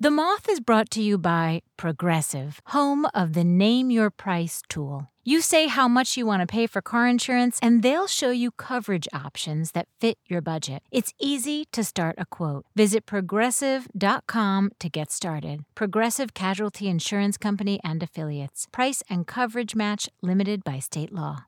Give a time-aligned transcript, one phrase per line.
[0.00, 5.10] The Moth is brought to you by Progressive, home of the Name Your Price tool.
[5.24, 8.52] You say how much you want to pay for car insurance, and they'll show you
[8.52, 10.84] coverage options that fit your budget.
[10.92, 12.64] It's easy to start a quote.
[12.76, 15.64] Visit progressive.com to get started.
[15.74, 18.68] Progressive Casualty Insurance Company and Affiliates.
[18.70, 21.46] Price and coverage match limited by state law.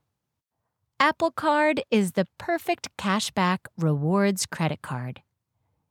[0.99, 5.23] Apple Card is the perfect cashback rewards credit card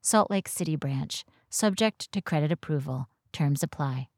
[0.00, 3.08] Salt Lake City branch, subject to credit approval.
[3.32, 4.08] Terms apply.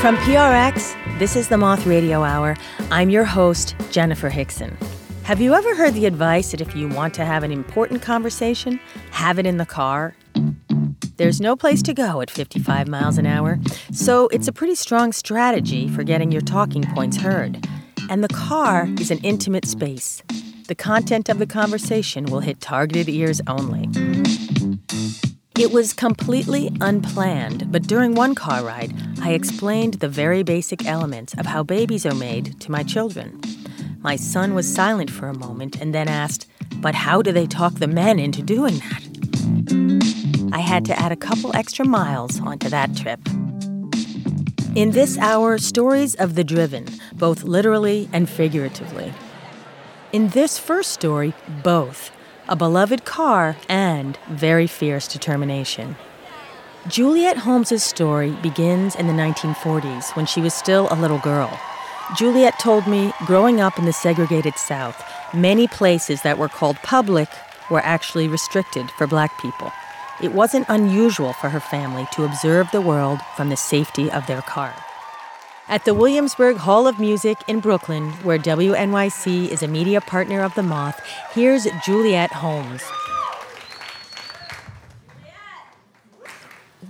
[0.00, 2.56] From PRX, this is the Moth Radio Hour.
[2.90, 4.74] I'm your host, Jenifer Hixson.
[5.24, 8.80] Have you ever heard the advice that if you want to have an important conversation,
[9.10, 10.16] have it in the car?
[11.20, 13.58] There's no place to go at 55 miles an hour,
[13.92, 17.62] so it's a pretty strong strategy for getting your talking points heard.
[18.08, 20.22] And the car is an intimate space.
[20.66, 23.86] The content of the conversation will hit targeted ears only.
[25.58, 31.34] It was completely unplanned, but during one car ride, I explained the very basic elements
[31.34, 33.42] of how babies are made to my children.
[33.98, 37.74] My son was silent for a moment and then asked, But how do they talk
[37.74, 39.09] the men into doing that?
[40.52, 43.20] I had to add a couple extra miles onto that trip.
[44.74, 49.12] In this hour, stories of the driven, both literally and figuratively.
[50.12, 52.10] In this first story, both
[52.48, 55.96] a beloved car and very fierce determination.
[56.88, 61.60] Juliette Holmes's story begins in the 1940s when she was still a little girl.
[62.16, 65.00] Juliette told me growing up in the segregated South,
[65.32, 67.28] many places that were called public
[67.70, 69.70] were actually restricted for black people
[70.22, 74.42] it wasn't unusual for her family to observe the world from the safety of their
[74.42, 74.74] car.
[75.68, 80.54] At the Williamsburg Hall of Music in Brooklyn, where WNYC is a media partner of
[80.54, 81.00] The Moth,
[81.32, 82.82] here's Juliette Holmes.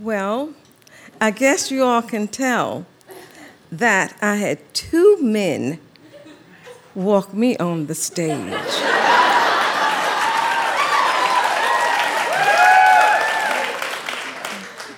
[0.00, 0.54] Well,
[1.20, 2.86] I guess you all can tell
[3.70, 5.78] that I had two men
[6.94, 8.54] walk me on the stage.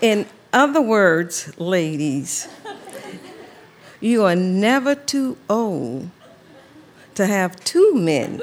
[0.02, 2.48] In other words, ladies,
[4.00, 6.10] you are never too old
[7.14, 8.38] to have two men.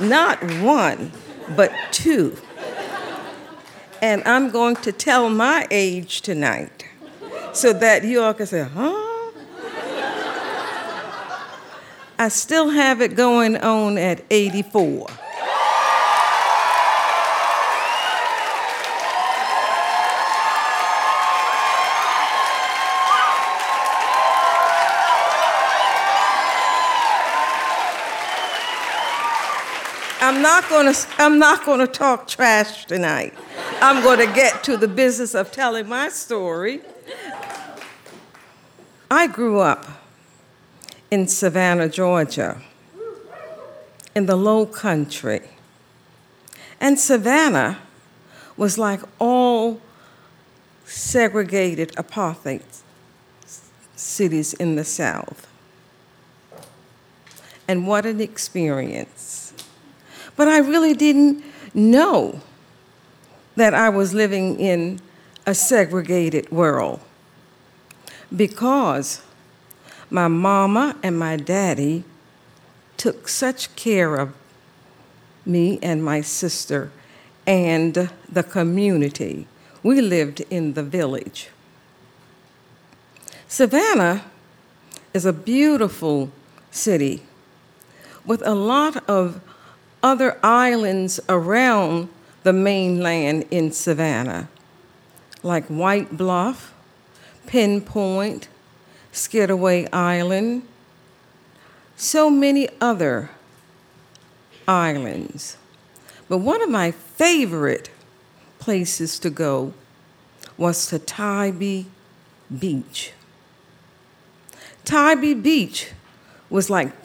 [0.00, 1.12] Not one,
[1.54, 2.36] but two.
[4.02, 6.84] And I'm going to tell my age tonight
[7.52, 9.12] so that you all can say, huh?
[12.18, 15.06] I still have it going on at 84.
[30.24, 33.34] I'm not going to I'm not going to talk trash tonight.
[33.82, 36.80] I'm going to get to the business of telling my story.
[39.10, 39.86] I grew up
[41.10, 42.62] in Savannah, Georgia,
[44.14, 45.42] in the low country.
[46.80, 47.80] And Savannah
[48.56, 49.78] was like all
[50.86, 52.62] segregated apartheid
[53.94, 55.46] cities in the South.
[57.68, 59.43] And what an experience.
[60.36, 62.40] But I really didn't know
[63.56, 65.00] that I was living in
[65.46, 67.00] a segregated world
[68.34, 69.22] because
[70.10, 72.04] my mama and my daddy
[72.96, 74.34] took such care of
[75.44, 76.90] me and my sister
[77.46, 79.46] and the community.
[79.82, 81.50] We lived in the village.
[83.46, 84.24] Savannah
[85.12, 86.30] is a beautiful
[86.70, 87.22] city
[88.24, 89.40] with a lot of
[90.04, 92.10] other islands around
[92.42, 94.50] the mainland in Savannah,
[95.42, 96.74] like White Bluff,
[97.46, 98.48] Pin Point,
[99.12, 100.62] Skidaway Island,
[101.96, 103.30] so many other
[104.68, 105.56] islands.
[106.28, 107.88] But one of my favorite
[108.58, 109.72] places to go
[110.58, 111.86] was to Tybee
[112.58, 113.12] Beach.
[114.84, 115.92] Tybee Beach
[116.50, 117.02] was like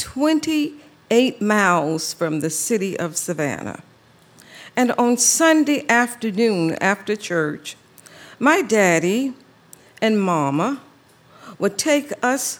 [1.09, 3.81] 28 miles from the city of Savannah.
[4.75, 7.75] And on Sunday afternoon after church,
[8.37, 9.33] my daddy
[10.01, 10.79] and mama
[11.57, 12.59] would take us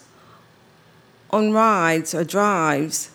[1.30, 3.12] on rides or drives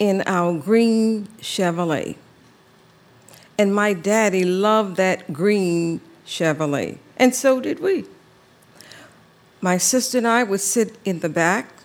[0.00, 2.16] in our green Chevrolet.
[3.56, 8.04] And my daddy loved that green Chevrolet, and so did we.
[9.60, 11.75] My sister and I would sit in the back,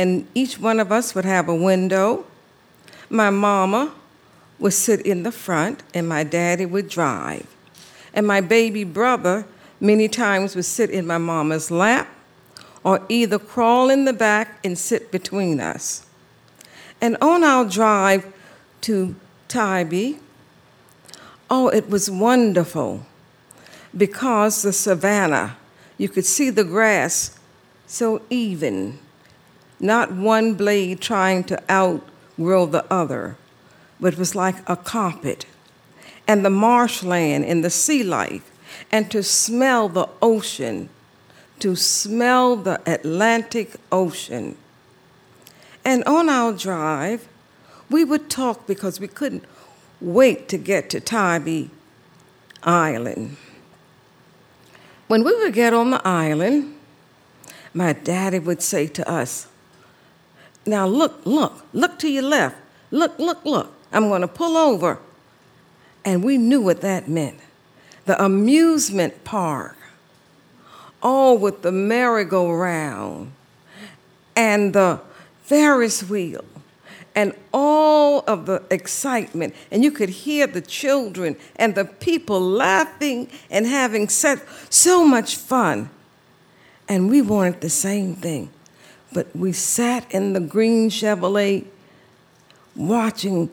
[0.00, 2.24] and each one of us would have a window.
[3.10, 3.92] My mama
[4.58, 7.46] would sit in the front, and my daddy would drive.
[8.14, 9.44] And my baby brother
[9.78, 12.08] many times would sit in my mama's lap
[12.82, 16.06] or either crawl in the back and sit between us.
[17.02, 18.32] And on our drive
[18.82, 19.14] to
[19.48, 20.16] Tybee,
[21.50, 23.04] oh, it was wonderful
[23.94, 25.58] because the savannah,
[25.98, 27.38] you could see the grass
[27.86, 28.98] so even,
[29.80, 33.36] not one blade trying to outgrow the other,
[33.98, 35.46] but it was like a carpet.
[36.28, 38.50] And the marshland and the sea life,
[38.92, 40.88] and to smell the ocean,
[41.58, 44.56] to smell the Atlantic Ocean.
[45.84, 47.28] And on our drive,
[47.90, 49.44] we would talk because we couldn't
[50.00, 51.68] wait to get to Tybee
[52.62, 53.36] Island.
[55.08, 56.76] When we would get on the island,
[57.74, 59.48] my daddy would say to us,
[60.66, 62.56] Now look, look, look to your left.
[62.90, 63.72] Look, look, look.
[63.92, 64.98] I'm going to pull over.
[66.04, 67.38] And we knew what that meant.
[68.06, 69.76] The amusement park,
[71.02, 73.32] all with the merry-go-round
[74.34, 75.00] and the
[75.42, 76.44] Ferris wheel
[77.14, 79.54] and all of the excitement.
[79.70, 85.90] And you could hear the children and the people laughing and having so much fun.
[86.88, 88.50] And we wanted the same thing.
[89.12, 91.66] But we sat in the green Chevrolet
[92.76, 93.50] watching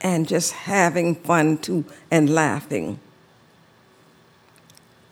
[0.00, 2.98] and just having fun too and laughing.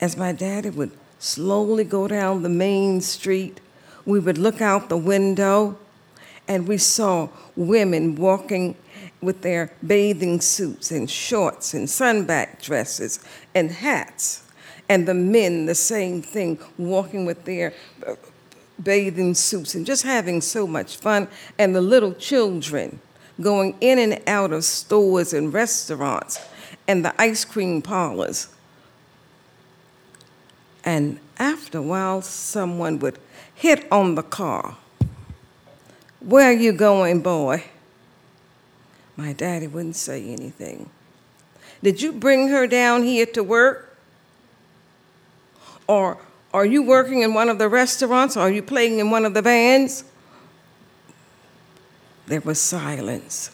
[0.01, 3.61] As my daddy would slowly go down the main street,
[4.05, 5.79] we would look out the window
[6.47, 8.77] and we saw women walking
[9.23, 13.25] with their bathing suits and shorts and sunback dresses
[13.55, 14.43] and hats,
[14.89, 17.73] and the men the same thing, walking with their
[18.07, 18.15] uh,
[18.83, 21.29] bathing suits and just having so much fun,
[21.59, 23.01] and the little children
[23.41, 26.41] going in and out of stores and restaurants
[26.87, 28.49] and the ice cream parlors.
[30.85, 33.19] And after a while, someone would
[33.55, 34.77] hit on the car
[36.25, 37.65] where are you going, boy?
[39.15, 40.89] My daddy wouldn't say anything.
[41.83, 43.97] Did you bring her down here to work?
[45.87, 46.17] Or
[46.55, 48.37] are you working in one of the restaurants?
[48.37, 50.05] Are you playing in one of the bands?
[52.27, 53.51] There was silence.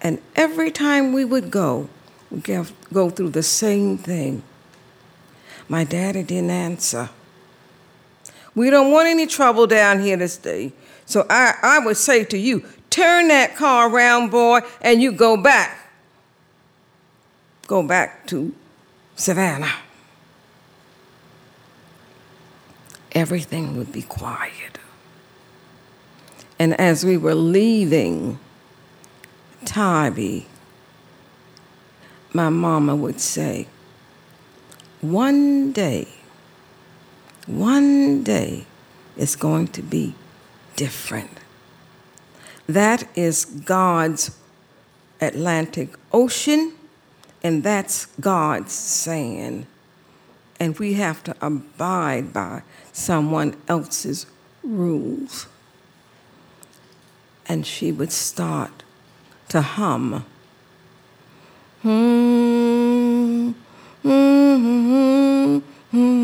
[0.00, 1.88] And every time we would go,
[2.30, 2.44] we'd
[2.92, 4.44] go through the same thing.
[5.68, 7.10] My daddy didn't answer.
[8.54, 10.72] We don't want any trouble down here this day.
[11.06, 15.36] So I, I would say to you, turn that car around, boy, and you go
[15.36, 15.90] back.
[17.66, 18.54] Go back to
[19.16, 19.83] Savannah.
[23.14, 24.78] Everything would be quiet.
[26.58, 28.38] And as we were leaving
[29.64, 30.46] Tybee,
[32.32, 33.66] my mama would say,
[35.00, 36.08] one day,
[37.46, 38.66] one day
[39.16, 40.14] it's going to be
[40.76, 41.30] different.
[42.66, 44.36] That is God's
[45.20, 46.72] Atlantic Ocean,
[47.42, 49.66] and that's God's saying.
[50.60, 54.26] And we have to abide by someone else's
[54.62, 55.46] rules.
[57.46, 58.82] And she would start
[59.48, 60.24] to hum.
[61.82, 63.50] Hmm,
[64.02, 65.58] hmm,
[65.90, 66.14] hmm.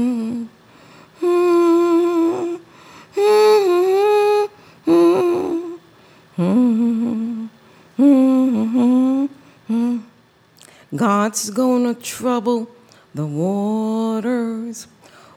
[11.00, 12.68] God's gonna trouble
[13.14, 14.86] the waters.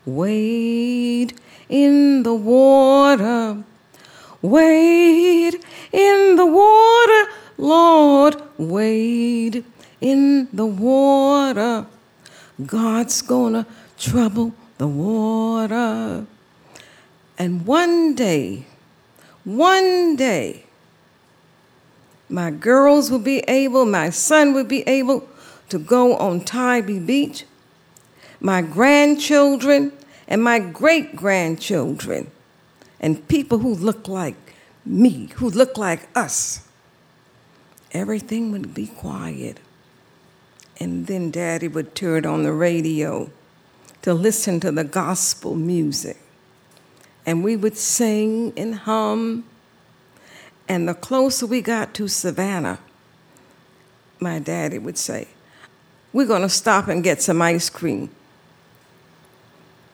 [0.05, 1.33] Wade
[1.69, 3.63] in the water.
[4.41, 5.55] Wade
[5.91, 8.41] in the water, Lord.
[8.57, 9.63] Wade
[10.01, 11.85] in the water.
[12.65, 13.65] God's gonna
[13.97, 16.25] trouble the water.
[17.37, 18.65] And one day,
[19.43, 20.65] one day,
[22.29, 25.27] my girls will be able, my son will be able
[25.69, 27.45] to go on Tybee Beach.
[28.43, 29.93] My grandchildren,
[30.27, 32.29] and my great grandchildren,
[32.99, 34.35] and people who look like
[34.85, 36.67] me, who look like us,
[37.93, 39.59] everything would be quiet.
[40.77, 43.31] And then Daddy would turn on the radio
[44.01, 46.17] to listen to the gospel music.
[47.25, 49.45] And we would sing and hum.
[50.67, 52.79] And the closer we got to Savannah,
[54.19, 55.29] my daddy would say,
[56.11, 58.09] We're going to stop and get some ice cream.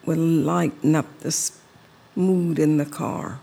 [0.05, 1.51] Would lighten up the
[2.15, 3.39] mood in the car.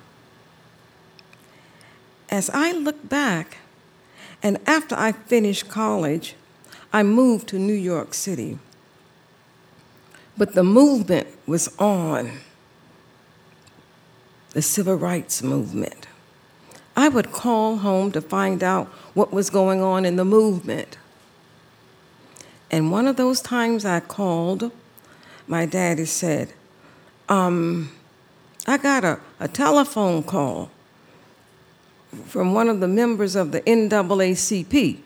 [2.29, 3.59] As I look back,
[4.43, 6.35] and after I finished college,
[6.93, 8.59] I moved to New York City.
[10.37, 12.33] But the movement was on
[14.51, 16.07] the civil rights movement.
[16.97, 20.97] I would call home to find out what was going on in the movement.
[22.71, 24.73] And one of those times I called,
[25.47, 26.53] my daddy said,
[27.29, 27.91] um,
[28.67, 30.71] I got a, a telephone call
[32.26, 34.99] from one of the members of the NAACP.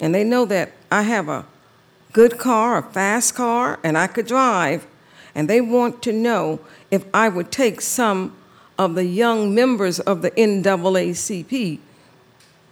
[0.00, 1.46] And they know that I have a
[2.12, 4.86] good car, a fast car, and I could drive.
[5.34, 6.60] And they want to know
[6.90, 8.36] if I would take some
[8.78, 11.78] of the young members of the NAACP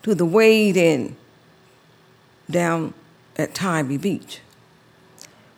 [0.02, 1.16] to the wade in
[2.50, 2.92] down
[3.36, 4.40] at Tybee Beach.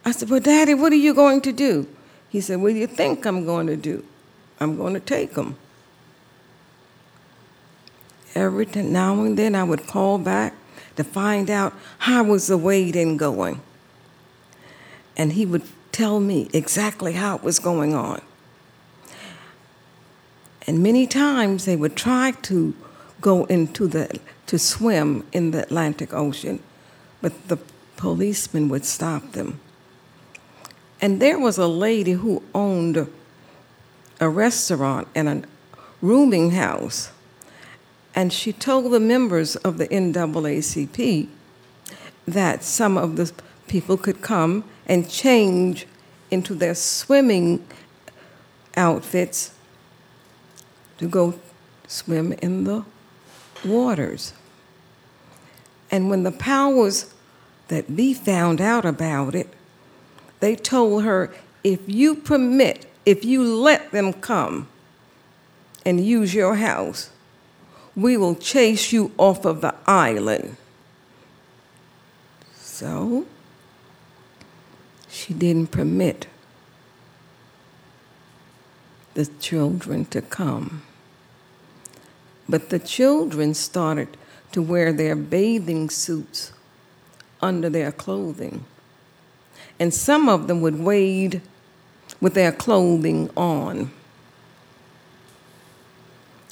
[0.05, 1.89] I said, Well, Daddy, what are you going to do?
[2.29, 4.05] He said, What do you think I'm going to do?
[4.61, 5.57] I'm going to take them.
[8.35, 10.55] Every now and then I would call back
[10.97, 13.61] to find out how was the wade-in going.
[15.17, 18.21] And he would tell me exactly how it was going on.
[20.67, 22.75] And many times they would try to
[23.21, 26.61] go into the, to swim in the Atlantic Ocean,
[27.21, 27.59] but the
[27.97, 29.61] policemen would stop them.
[31.05, 33.07] And there was a lady who owned
[34.21, 35.43] a restaurant and a
[36.01, 37.11] rooming house.
[38.15, 41.29] And she told the members of the NAACP
[42.27, 43.31] that some of the
[43.69, 45.87] people could come and change
[46.31, 47.67] into their swimming
[48.75, 49.53] outfits
[50.97, 51.39] to go
[51.87, 52.83] swim in the
[53.63, 54.33] waters.
[55.91, 57.13] And when the powers
[57.69, 59.53] that be found out about it,
[60.45, 61.33] they told her,
[61.63, 64.69] if you permit, if you let them come
[65.87, 67.09] and use your house,
[67.97, 70.59] we will chase you off of the island.
[72.57, 73.25] So
[75.09, 76.27] she didn't permit
[79.15, 80.83] the children to come.
[82.47, 84.15] But the children started
[84.53, 86.53] to wear their bathing suits
[87.41, 88.67] under their clothing.
[89.79, 91.41] And some of them would wade
[92.21, 93.91] with their clothing on.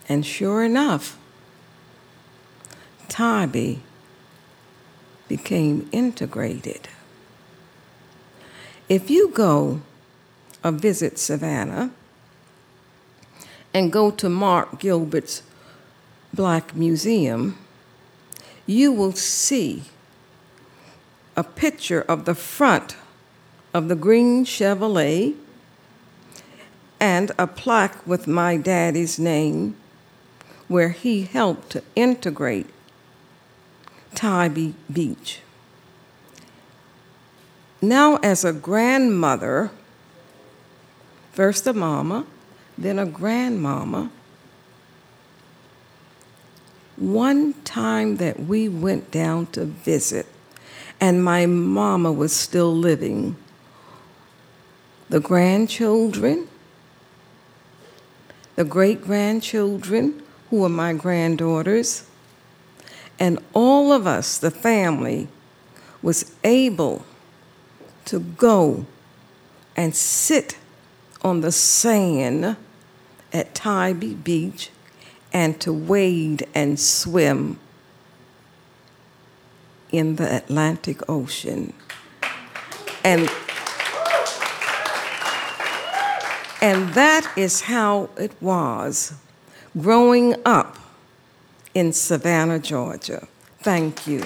[0.09, 1.19] And sure enough,
[3.09, 3.81] Tybee
[5.29, 6.89] became integrated.
[8.89, 9.81] If you go
[10.65, 11.91] or visit Savannah
[13.73, 15.43] and go to Mark Gilbert's
[16.35, 17.57] Black Museum,
[18.67, 19.85] you will see
[21.37, 22.97] a picture of the front
[23.75, 25.35] of the green Chevrolet
[27.01, 29.77] and a plaque with my daddy's name
[30.69, 32.67] where he helped to integrate
[34.15, 35.41] Tybee Beach.
[37.81, 39.71] Now, as a grandmother,
[41.33, 42.27] first a mama,
[42.79, 44.11] then a grandmama,
[46.97, 50.27] one time that we went down to visit,
[51.01, 53.35] and my mama was still living,
[55.13, 56.49] the grandchildren,
[58.57, 62.07] the great grandchildren, who are my granddaughters,
[63.19, 65.29] and all of us, the family,
[66.01, 67.05] was able
[68.07, 68.87] to go
[69.77, 70.57] and sit
[71.21, 72.57] on the sand
[73.35, 74.71] at Tybee Beach
[75.31, 77.61] and to wade and swim
[79.91, 81.75] in the Atlantic Ocean.
[83.05, 83.31] And,
[86.63, 89.15] and that is how it was
[89.79, 90.79] growing up
[91.75, 93.27] in Savannah, Georgia.
[93.61, 94.23] Thank you.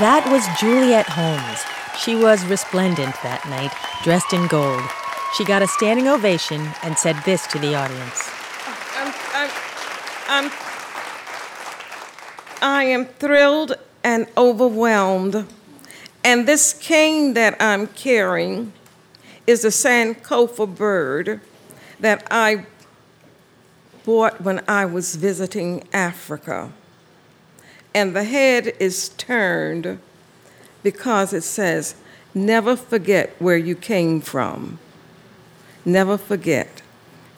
[0.00, 1.83] That was Juliette Holmes.
[1.98, 3.72] She was resplendent that night,
[4.02, 4.82] dressed in gold.
[5.36, 8.30] She got a standing ovation and said this to the audience
[8.96, 9.50] I'm, I'm,
[10.28, 10.52] I'm,
[12.62, 15.46] I am thrilled and overwhelmed.
[16.22, 18.72] And this cane that I'm carrying
[19.46, 21.40] is a Sankofa bird
[22.00, 22.66] that I
[24.04, 26.72] bought when I was visiting Africa.
[27.94, 29.98] And the head is turned
[30.84, 31.96] because it says,
[32.34, 34.78] Never forget where you came from.
[35.84, 36.82] Never forget.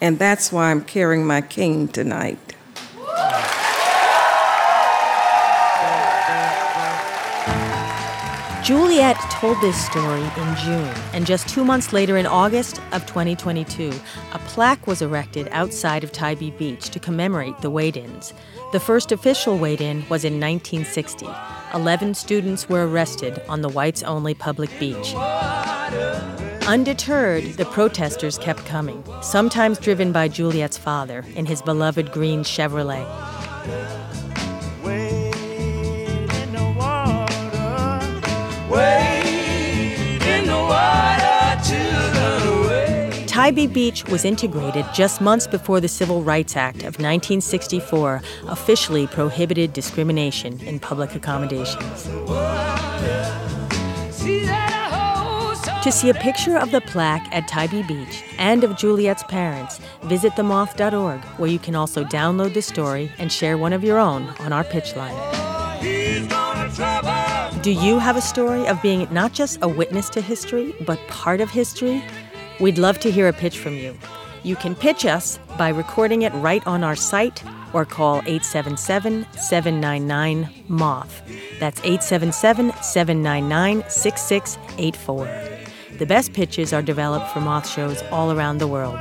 [0.01, 2.55] And that's why I'm carrying my cane tonight.
[8.97, 13.91] Juliette told this story in June, and just two months later, in August of 2022,
[14.33, 18.33] a plaque was erected outside of Tybee Beach to commemorate the wade ins.
[18.71, 21.27] The first official wade in was in 1960.
[21.75, 25.13] Eleven students were arrested on the whites only public beach.
[26.65, 33.05] Undeterred, the protesters kept coming, sometimes driven by Juliette's father in his beloved green Chevrolet.
[43.37, 49.73] Tybee Beach was integrated just months before the Civil Rights Act of 1964 officially prohibited
[49.73, 52.05] discrimination in public accommodations.
[55.83, 60.33] To see a picture of the plaque at Tybee Beach and of Juliette's parents, visit
[60.33, 64.51] themoth.org, where you can also download the story and share one of your own on
[64.51, 65.13] our pitch line.
[67.61, 71.39] Do you have a story of being not just a witness to history, but part
[71.39, 72.03] of history?
[72.59, 73.95] We'd love to hear a pitch from you.
[74.43, 80.49] You can pitch us by recording it right on our site or call 877 799
[80.67, 81.21] MOTH.
[81.59, 85.97] That's 877 799 6684.
[85.97, 88.99] The best pitches are developed for Moth shows all around the world.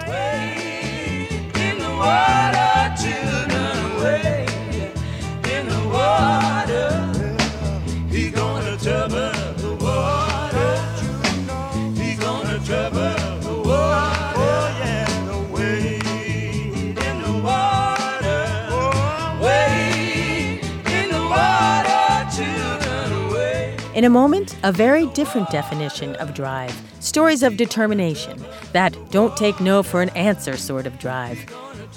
[23.97, 26.71] In a moment, a very different definition of drive.
[27.01, 31.39] Stories of determination, that don't take no for an answer sort of drive.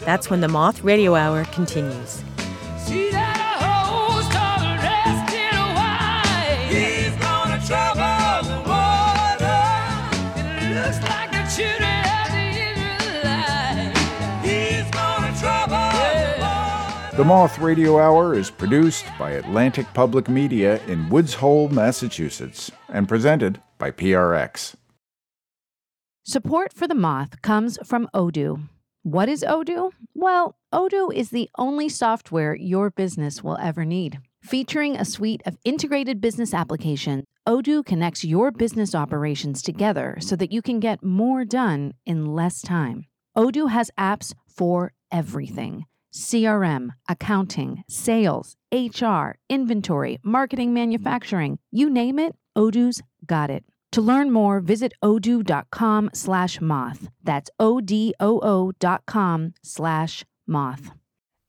[0.06, 2.24] That's when the Moth Radio Hour continues.
[17.20, 23.10] The Moth Radio Hour is produced by Atlantic Public Media in Woods Hole, Massachusetts, and
[23.10, 24.76] presented by PRX.
[26.24, 28.70] Support for The Moth comes from Odoo.
[29.04, 29.92] What is Odoo?
[30.14, 34.20] Well, Odoo is the only software your business will ever need.
[34.42, 40.54] Featuring a suite of integrated business applications, Odoo connects your business operations together so that
[40.54, 43.08] you can get more done in less time.
[43.38, 52.36] Odoo has apps for everything CRM, accounting, sales, HR, inventory, marketing, manufacturing, you name it,
[52.58, 53.64] Odoo's got it.
[53.94, 57.10] To learn more, visit odoo.com slash moth.
[57.24, 60.92] That's O-D-O-O dot com slash moth.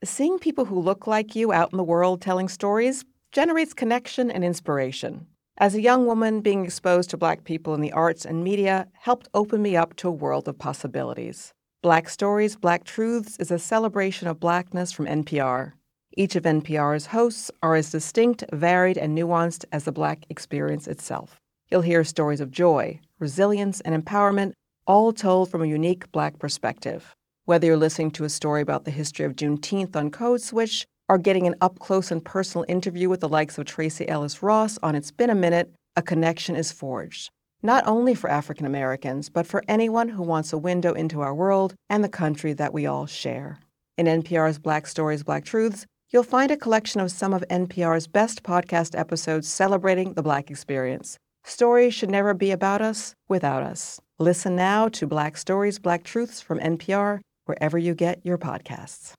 [0.03, 4.43] Seeing people who look like you out in the world telling stories generates connection and
[4.43, 5.27] inspiration.
[5.59, 9.29] As a young woman, being exposed to Black people in the arts and media helped
[9.35, 11.53] open me up to a world of possibilities.
[11.83, 15.73] Black Stories, Black Truths is a celebration of Blackness from NPR.
[16.15, 21.41] Each of NPR's hosts are as distinct, varied, and nuanced as the Black experience itself.
[21.71, 24.53] You'll hear stories of joy, resilience, and empowerment,
[24.87, 27.17] all told from a unique Black perspective.
[27.47, 31.17] Whether you're listening to a story about the history of Juneteenth on Code Switch, or
[31.17, 34.95] getting an up close and personal interview with the likes of Tracee Ellis Ross on
[34.95, 37.31] It's Been a Minute, a connection is forged
[37.63, 41.75] not only for African Americans, but for anyone who wants a window into our world
[41.89, 43.59] and the country that we all share.
[43.99, 48.43] In NPR's Black Stories, Black Truths, you'll find a collection of some of NPR's best
[48.43, 51.19] podcast episodes celebrating the Black experience.
[51.45, 54.01] Stories should never be about us without us.
[54.19, 59.15] Listen now to Black Stories, Black Truths from NPR, wherever you get your podcasts.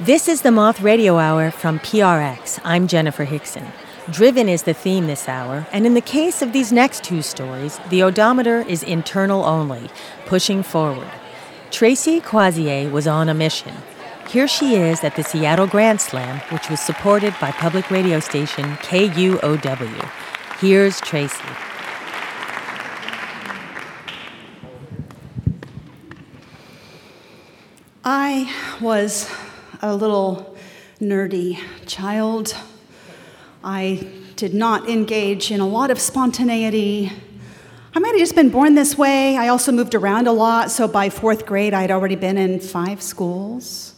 [0.00, 2.58] This is the Moth Radio Hour from PRX.
[2.64, 3.70] I'm Jenifer Hixson.
[4.10, 7.80] Driven is the theme this hour, and in the case of these next two stories,
[7.88, 9.88] the odometer is internal only,
[10.26, 11.08] pushing forward.
[11.70, 13.72] Tracey Crosier was on a mission.
[14.28, 18.76] Here she is at the Seattle Grand Slam, which was supported by public radio station
[18.82, 20.10] KUOW.
[20.60, 21.42] Here's Tracey.
[28.04, 29.32] I was
[29.80, 30.54] a little
[31.00, 32.54] nerdy child.
[33.66, 37.10] I did not engage in a lot of spontaneity.
[37.94, 39.38] I might have just been born this way.
[39.38, 43.00] I also moved around a lot, so by fourth grade, I'd already been in five
[43.00, 43.94] schools.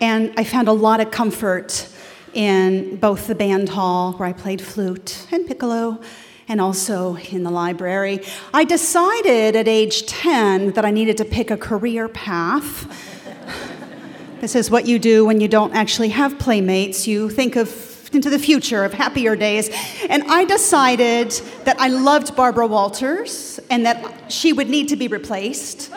[0.00, 1.88] And I found a lot of comfort
[2.34, 6.00] in both the band hall, where I played flute and piccolo,
[6.48, 8.24] and also in the library.
[8.52, 12.84] I decided at age 10 that I needed to pick a career path.
[14.40, 17.06] this is what you do when you don't actually have playmates.
[17.06, 19.70] You think of into the future of happier days.
[20.08, 21.30] And I decided
[21.64, 25.90] that I loved Barbara Walters and that she would need to be replaced.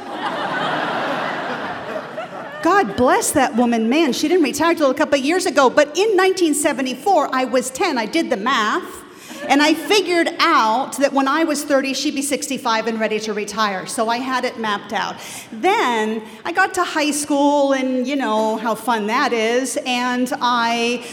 [2.63, 4.13] God bless that woman, man.
[4.13, 5.69] She didn't retire till a couple of years ago.
[5.69, 7.97] But in 1974, I was 10.
[7.97, 9.00] I did the math.
[9.47, 13.34] And I figured out that when I was 30, she'd be 65 and ready to
[13.34, 13.88] retire.
[13.88, 15.15] So I had it mapped out.
[15.52, 19.80] Then I got to high school, and you know how fun that is.
[19.84, 21.04] And I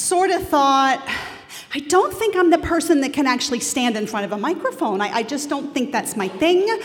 [0.00, 1.06] sort of thought,
[1.74, 5.00] I don't think I'm the person that can actually stand in front of a microphone.
[5.00, 6.80] I, I just don't think that's my thing.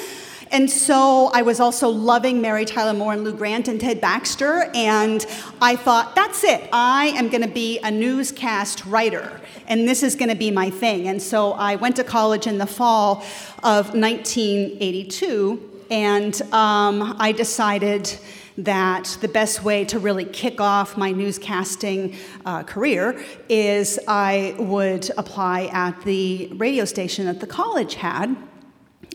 [0.52, 4.70] And so I was also loving Mary Tyler Moore and Lou Grant and Ted Baxter,
[4.76, 5.26] and
[5.60, 6.70] I thought, that's it.
[6.72, 10.70] I am going to be a newscast writer, and this is going to be my
[10.70, 11.08] thing.
[11.08, 13.24] And so I went to college in the fall
[13.64, 18.16] of 1982, and um, I decided
[18.58, 22.16] that the best way to really kick off my newscasting
[22.46, 28.36] uh, career is I would apply at the radio station that the college had.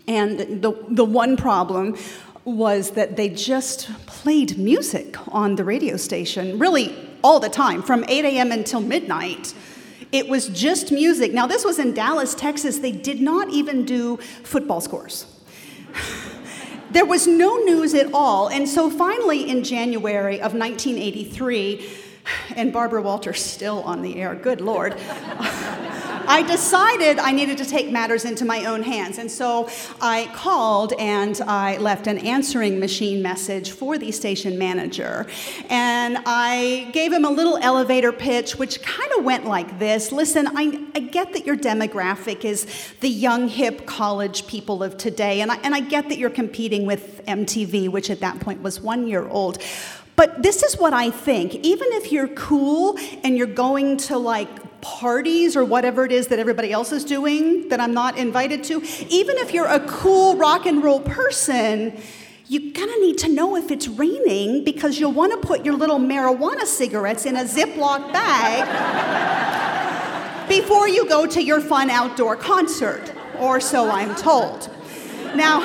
[0.07, 1.97] And the, the one problem
[2.45, 8.05] was that they just played music on the radio station, really all the time, from
[8.09, 8.51] 8 a.m.
[8.53, 9.55] until midnight.
[10.13, 11.33] It was just music.
[11.33, 12.79] Now, this was in Dallas, Texas.
[12.79, 15.27] They did not even do football scores.
[16.91, 18.49] There was no news at all.
[18.49, 21.89] And so finally, in January of 1983,
[22.57, 24.97] and Barbara Walters still on the air, good Lord.
[26.27, 29.19] I decided I needed to take matters into my own hands.
[29.19, 29.69] And so
[30.01, 35.27] I called and I left an answering machine message for the station manager.
[35.69, 40.49] And I gave him a little elevator pitch, which kind of went like this Listen,
[40.49, 42.67] I, I get that your demographic is
[43.01, 45.41] the young, hip college people of today.
[45.41, 48.81] And I, and I get that you're competing with MTV, which at that point was
[48.81, 49.59] one year old.
[50.17, 51.55] But this is what I think.
[51.55, 54.49] Even if you're cool and you're going to like
[54.81, 58.83] parties or whatever it is that everybody else is doing that I'm not invited to,
[59.09, 62.01] even if you're a cool rock and roll person,
[62.47, 65.99] you kind gonna need to know if it's raining because you'll wanna put your little
[65.99, 68.67] marijuana cigarettes in a Ziploc bag
[70.49, 74.69] before you go to your fun outdoor concert, or so I'm told.
[75.37, 75.61] Now,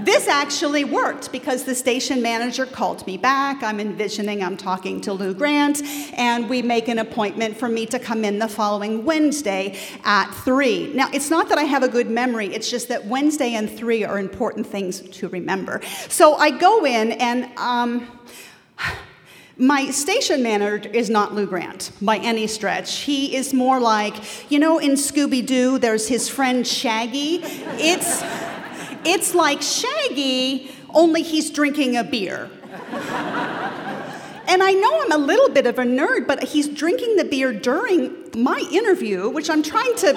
[0.00, 3.62] this actually worked because the station manager called me back.
[3.62, 5.82] I'm envisioning I'm talking to Lou Grant,
[6.14, 10.92] and we make an appointment for me to come in the following Wednesday at 3.
[10.94, 14.04] Now, it's not that I have a good memory, it's just that Wednesday and 3
[14.04, 15.80] are important things to remember.
[16.08, 18.20] So I go in, and um,
[19.56, 23.00] my station manager is not Lou Grant by any stretch.
[23.00, 27.40] He is more like, you know, in Scooby Doo, there's his friend Shaggy.
[27.78, 28.22] It's.
[29.04, 32.50] It's like Shaggy, only he's drinking a beer.
[34.46, 37.52] and I know I'm a little bit of a nerd, but he's drinking the beer
[37.52, 40.12] during my interview, which I'm trying to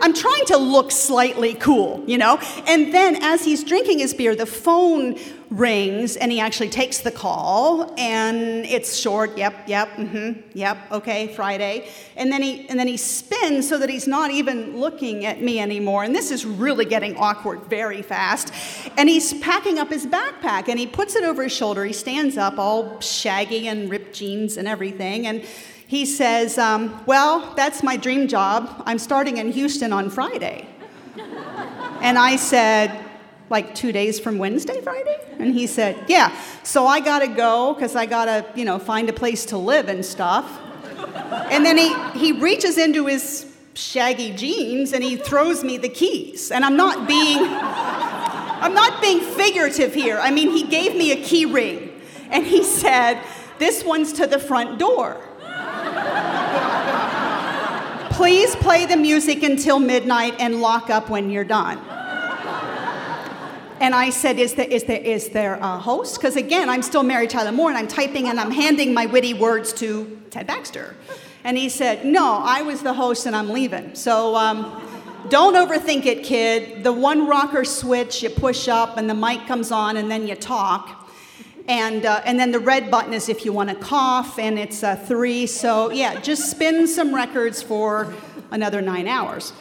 [0.00, 2.38] I'm trying to look slightly cool, you know?
[2.66, 5.18] And then as he's drinking his beer, the phone
[5.50, 11.28] rings and he actually takes the call and it's short, yep, yep, mm-hmm, yep, okay,
[11.28, 11.88] Friday.
[12.16, 15.60] And then he and then he spins so that he's not even looking at me
[15.60, 16.02] anymore.
[16.04, 18.52] And this is really getting awkward very fast.
[18.96, 21.84] And he's packing up his backpack and he puts it over his shoulder.
[21.84, 25.26] He stands up all shaggy and ripped jeans and everything.
[25.26, 25.44] And
[25.94, 28.82] he says, um, Well, that's my dream job.
[28.86, 30.66] I'm starting in Houston on Friday.
[32.00, 33.04] and I said,
[33.50, 35.16] like two days from Wednesday, Friday?
[35.38, 36.34] And he said, Yeah.
[36.62, 40.04] So I gotta go because I gotta, you know, find a place to live and
[40.04, 40.60] stuff.
[41.50, 46.50] And then he, he reaches into his shaggy jeans and he throws me the keys.
[46.50, 47.38] And I'm not being
[48.64, 50.18] I'm not being figurative here.
[50.18, 53.22] I mean, he gave me a key ring and he said,
[53.58, 55.20] This one's to the front door.
[58.10, 61.78] Please play the music until midnight and lock up when you're done.
[63.80, 66.18] And I said, Is there, is there, is there a host?
[66.18, 69.34] Because again, I'm still Mary Tyler Moore and I'm typing and I'm handing my witty
[69.34, 70.96] words to Ted Baxter.
[71.42, 73.94] And he said, No, I was the host and I'm leaving.
[73.94, 74.80] So um,
[75.28, 76.84] don't overthink it, kid.
[76.84, 80.34] The one rocker switch, you push up and the mic comes on and then you
[80.34, 81.03] talk.
[81.66, 84.82] And, uh, and then the red button is if you want to cough, and it's
[84.82, 85.46] a three.
[85.46, 88.14] So, yeah, just spin some records for
[88.50, 89.52] another nine hours.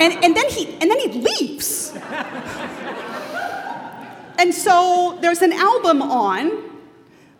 [0.00, 1.92] And, and, then, he, and then he leaves.
[4.38, 6.62] And so there's an album on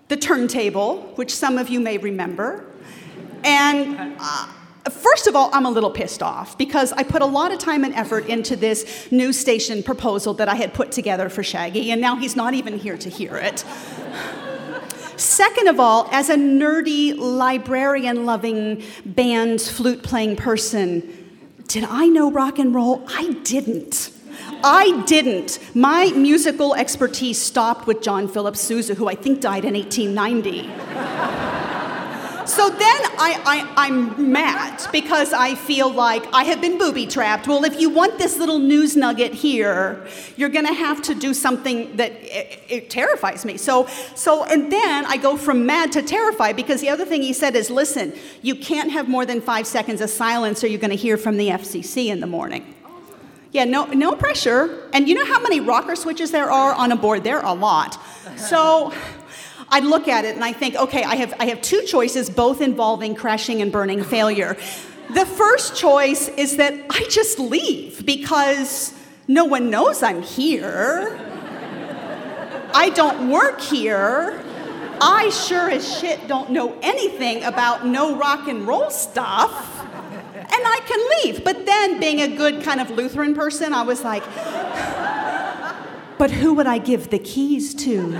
[0.08, 2.64] the turntable, which some of you may remember.
[3.42, 4.48] And uh,
[4.90, 7.84] First of all, I'm a little pissed off because I put a lot of time
[7.84, 12.00] and effort into this new station proposal that I had put together for Shaggy, and
[12.00, 13.64] now he's not even here to hear it.
[15.16, 21.32] Second of all, as a nerdy, librarian loving, band flute playing person,
[21.66, 23.04] did I know rock and roll?
[23.08, 24.10] I didn't.
[24.62, 25.58] I didn't.
[25.74, 31.43] My musical expertise stopped with John Philip Sousa, who I think died in 1890.
[32.46, 37.48] So then I, I, I'm mad because I feel like I have been booby trapped.
[37.48, 41.32] Well, if you want this little news nugget here, you're going to have to do
[41.32, 43.56] something that it, it terrifies me.
[43.56, 47.32] So, so, and then I go from mad to terrified because the other thing he
[47.32, 50.90] said is listen, you can't have more than five seconds of silence or you're going
[50.90, 52.74] to hear from the FCC in the morning.
[53.52, 54.88] Yeah, no, no pressure.
[54.92, 57.22] And you know how many rocker switches there are on a board?
[57.22, 57.98] There are a lot.
[58.36, 58.92] So,
[59.74, 62.60] I look at it and I think, okay, I have, I have two choices, both
[62.60, 64.56] involving crashing and burning failure.
[65.12, 68.94] The first choice is that I just leave because
[69.26, 71.18] no one knows I'm here.
[72.72, 74.40] I don't work here.
[75.00, 79.80] I sure as shit don't know anything about no rock and roll stuff.
[80.36, 81.42] And I can leave.
[81.42, 84.22] But then, being a good kind of Lutheran person, I was like,
[86.18, 88.12] but who would I give the keys to?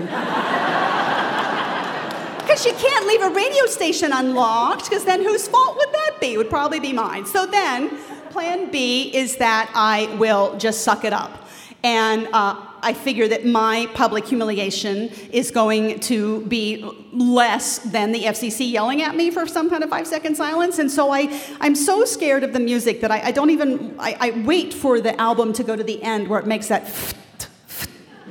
[2.55, 6.35] Because you can't leave a radio station unlocked, because then whose fault would that be?
[6.35, 7.27] It would probably be mine.
[7.27, 7.99] So then,
[8.31, 11.49] plan B is that I will just suck it up.
[11.83, 18.23] And uh, I figure that my public humiliation is going to be less than the
[18.23, 20.79] FCC yelling at me for some kind of five second silence.
[20.79, 24.17] And so I, I'm so scared of the music that I, I don't even, I,
[24.21, 26.85] I wait for the album to go to the end where it makes that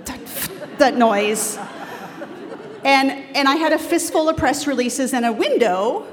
[0.77, 1.59] that noise.
[2.83, 6.05] And, and I had a fistful of press releases and a window.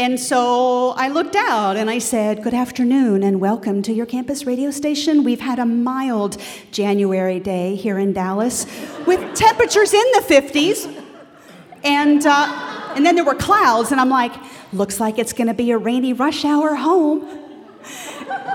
[0.00, 4.44] And so I looked out and I said, Good afternoon and welcome to your campus
[4.44, 5.22] radio station.
[5.22, 6.38] We've had a mild
[6.72, 8.66] January day here in Dallas
[9.06, 11.04] with temperatures in the 50s.
[11.84, 14.32] And, uh, and then there were clouds, and I'm like,
[14.72, 17.28] Looks like it's gonna be a rainy rush hour home.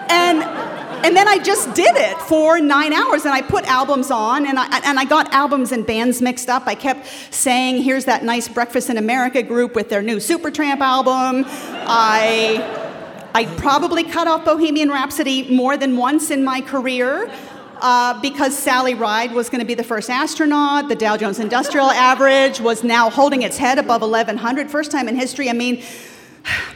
[0.09, 4.47] And and then I just did it for nine hours and I put albums on
[4.47, 6.63] and I, and I got albums and bands mixed up.
[6.65, 11.45] I kept saying, here's that nice Breakfast in America group with their new Supertramp album.
[11.47, 17.31] I, I probably cut off Bohemian Rhapsody more than once in my career.
[17.79, 20.89] Uh, because Sally Ride was going to be the first astronaut.
[20.89, 25.15] The Dow Jones Industrial Average was now holding its head above 1100, first time in
[25.15, 25.47] history.
[25.47, 25.83] I mean,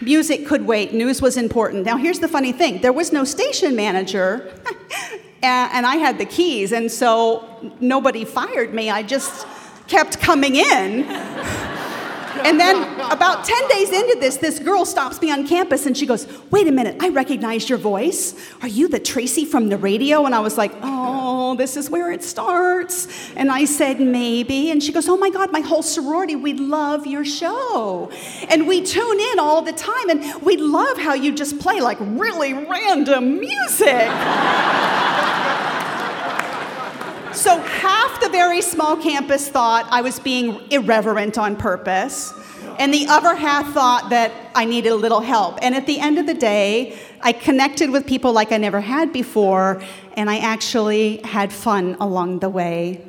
[0.01, 1.85] music could wait, news was important.
[1.85, 4.53] Now, here's the funny thing there was no station manager,
[5.43, 8.89] and I had the keys, and so nobody fired me.
[8.89, 9.47] I just
[9.87, 11.05] kept coming in.
[12.39, 12.75] And then,
[13.11, 16.67] about 10 days into this, this girl stops me on campus and she goes, Wait
[16.67, 18.35] a minute, I recognize your voice.
[18.61, 20.25] Are you the Tracey from the radio?
[20.25, 23.07] And I was like, Oh, this is where it starts.
[23.35, 24.71] And I said, Maybe.
[24.71, 28.11] And she goes, Oh my God, my whole sorority, we love your show.
[28.49, 31.97] And we tune in all the time and we love how you just play like
[31.99, 34.09] really random music.
[37.33, 42.33] So half the very small campus thought I was being irreverent on purpose,
[42.77, 45.57] and the other half thought that I needed a little help.
[45.61, 49.13] And at the end of the day, I connected with people like I never had
[49.13, 49.81] before,
[50.17, 53.01] and I actually had fun along the way.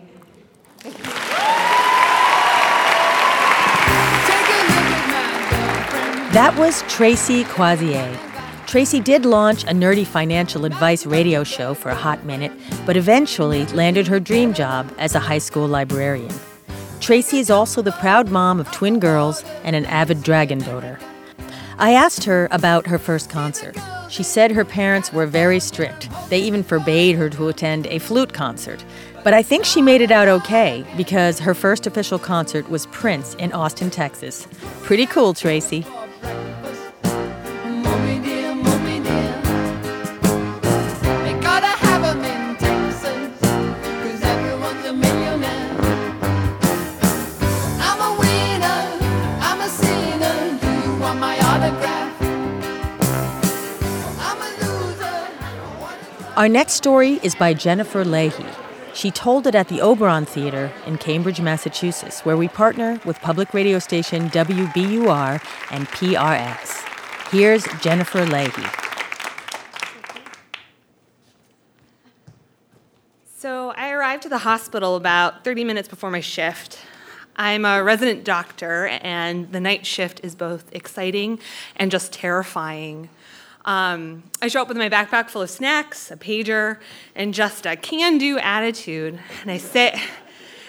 [6.32, 8.31] That was Tracey Crosier.
[8.72, 12.50] Tracey did launch a nerdy financial advice radio show for a hot minute,
[12.86, 16.34] but eventually landed her dream job as a high school librarian.
[16.98, 20.98] Tracey is also the proud mom of twin girls and an avid dragon boater.
[21.76, 23.76] I asked her about her first concert.
[24.08, 26.08] She said her parents were very strict.
[26.30, 28.82] They even forbade her to attend a flute concert.
[29.22, 33.34] But I think she made it out okay because her first official concert was Prince
[33.34, 34.48] in Austin, Texas.
[34.82, 35.84] Pretty cool, Tracey.
[56.34, 58.46] Our next story is by Jennifer Leahy.
[58.94, 63.52] She told it at the Oberon Theater in Cambridge, Massachusetts, where we partner with public
[63.52, 67.30] radio station WBUR and PRX.
[67.30, 68.64] Here's Jennifer Leahy.
[73.36, 76.78] So I arrived at the hospital about 30 minutes before my shift.
[77.36, 81.40] I'm a resident doctor, and the night shift is both exciting
[81.76, 83.10] and just terrifying.
[83.64, 86.78] Um, I show up with my backpack full of snacks, a pager,
[87.14, 89.20] and just a can do attitude.
[89.42, 89.94] And I sit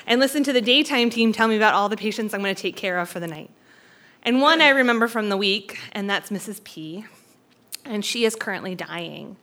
[0.06, 2.62] and listen to the daytime team tell me about all the patients I'm going to
[2.62, 3.50] take care of for the night.
[4.22, 6.64] And one I remember from the week, and that's Mrs.
[6.64, 7.06] P.
[7.84, 9.38] And she is currently dying.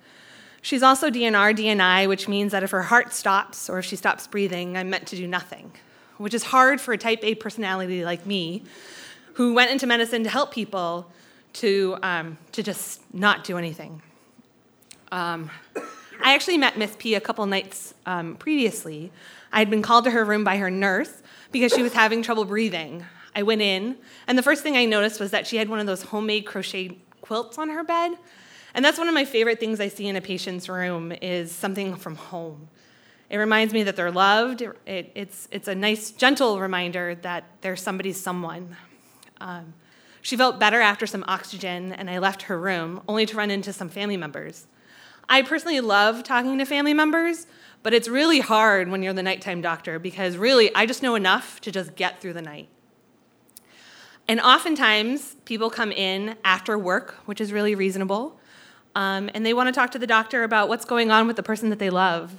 [0.62, 4.26] She's also DNR DNI, which means that if her heart stops or if she stops
[4.26, 5.72] breathing, I'm meant to do nothing,
[6.18, 8.62] which is hard for a type A personality like me,
[9.34, 11.10] who went into medicine to help people
[11.54, 14.02] to, um, to just not do anything.
[15.12, 15.50] Um,
[16.22, 19.10] I actually met Miss P a couple nights um, previously.
[19.52, 22.44] I had been called to her room by her nurse because she was having trouble
[22.44, 23.04] breathing.
[23.34, 25.86] I went in, and the first thing I noticed was that she had one of
[25.86, 28.12] those homemade crochet quilts on her bed.
[28.74, 31.96] And that's one of my favorite things I see in a patient's room is something
[31.96, 32.68] from home.
[33.28, 34.62] It reminds me that they're loved.
[34.62, 37.44] It, it, it's, it's a nice, gentle reminder that
[37.76, 38.76] somebody's someone.
[39.40, 39.74] Um,
[40.22, 43.72] she felt better after some oxygen, and I left her room, only to run into
[43.72, 44.66] some family members.
[45.28, 47.46] I personally love talking to family members,
[47.83, 51.61] but it's really hard when you're the nighttime doctor because really, I just know enough
[51.62, 52.68] to just get through the night.
[54.28, 58.38] And oftentimes, people come in after work, which is really reasonable,
[58.94, 61.42] um, and they want to talk to the doctor about what's going on with the
[61.42, 62.35] person that they love.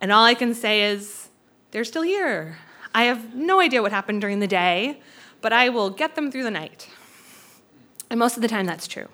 [0.00, 1.28] And all I can say is,
[1.70, 2.58] they're still here.
[2.94, 5.00] I have no idea what happened during the day,
[5.42, 6.88] but I will get them through the night.
[8.10, 9.08] And most of the time, that's true.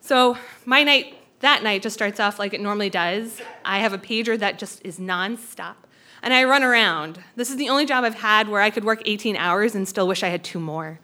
[0.00, 3.42] So, my night that night just starts off like it normally does.
[3.66, 5.74] I have a pager that just is nonstop.
[6.22, 7.22] And I run around.
[7.36, 10.08] This is the only job I've had where I could work 18 hours and still
[10.08, 10.98] wish I had two more.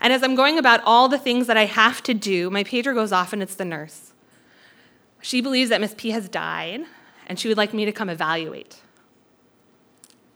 [0.00, 2.92] And as I'm going about all the things that I have to do, my pager
[2.92, 4.12] goes off and it's the nurse.
[5.20, 6.84] She believes that Miss P has died
[7.28, 8.80] and she would like me to come evaluate.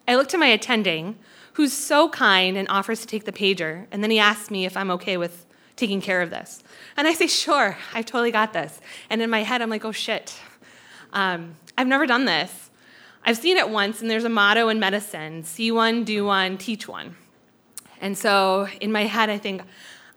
[0.06, 1.18] I look to my attending,
[1.54, 3.86] who's so kind and offers to take the pager.
[3.90, 6.62] And then he asks me if I'm okay with taking care of this.
[6.96, 8.80] And I say, sure, I've totally got this.
[9.10, 10.38] And in my head, I'm like, oh shit,
[11.12, 12.70] um, I've never done this.
[13.24, 16.88] I've seen it once, and there's a motto in medicine see one, do one, teach
[16.88, 17.16] one.
[18.00, 19.62] And so in my head, I think,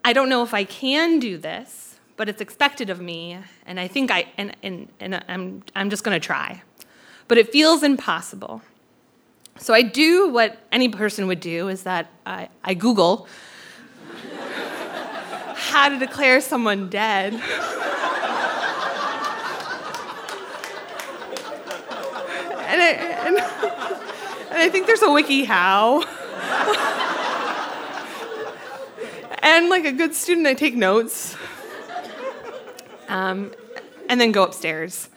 [0.04, 3.88] I don't know if I can do this, but it's expected of me, and I
[3.88, 6.64] think I, and, and, and I'm, I'm just gonna try.
[7.28, 8.62] But it feels impossible.
[9.58, 13.28] So I do what any person would do is that I, I Google
[15.56, 17.34] how to declare someone dead.
[17.34, 17.42] and,
[22.82, 22.90] I,
[23.26, 26.06] and, and I think there's a wikiHow.
[29.40, 31.36] and like a good student, I take notes.
[33.08, 33.54] Um,
[34.10, 35.10] and then go upstairs.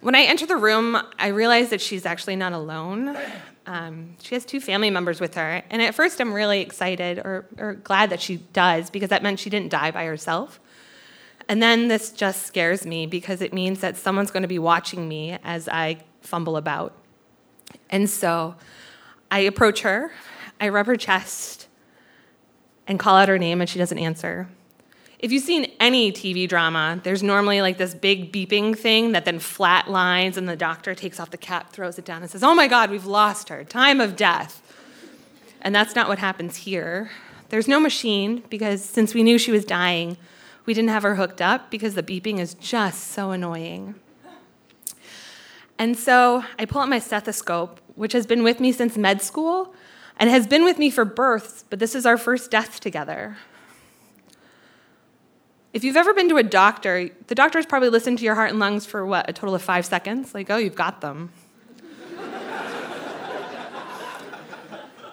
[0.00, 3.16] When I enter the room, I realize that she's actually not alone.
[3.66, 5.62] Um, she has two family members with her.
[5.70, 9.40] And at first, I'm really excited or, or glad that she does because that meant
[9.40, 10.60] she didn't die by herself.
[11.48, 15.08] And then this just scares me because it means that someone's going to be watching
[15.08, 16.94] me as I fumble about.
[17.90, 18.54] And so
[19.30, 20.12] I approach her,
[20.60, 21.66] I rub her chest,
[22.86, 24.48] and call out her name, and she doesn't answer.
[25.18, 29.40] If you've seen any TV drama, there's normally like this big beeping thing that then
[29.40, 32.54] flat lines, and the doctor takes off the cap, throws it down, and says, Oh
[32.54, 33.64] my God, we've lost her.
[33.64, 34.62] Time of death.
[35.60, 37.10] And that's not what happens here.
[37.48, 40.16] There's no machine because since we knew she was dying,
[40.66, 43.96] we didn't have her hooked up because the beeping is just so annoying.
[45.78, 49.74] And so I pull out my stethoscope, which has been with me since med school
[50.18, 53.36] and has been with me for births, but this is our first death together.
[55.78, 58.58] If you've ever been to a doctor, the doctor's probably listened to your heart and
[58.58, 60.34] lungs for what, a total of five seconds?
[60.34, 61.30] Like, oh, you've got them.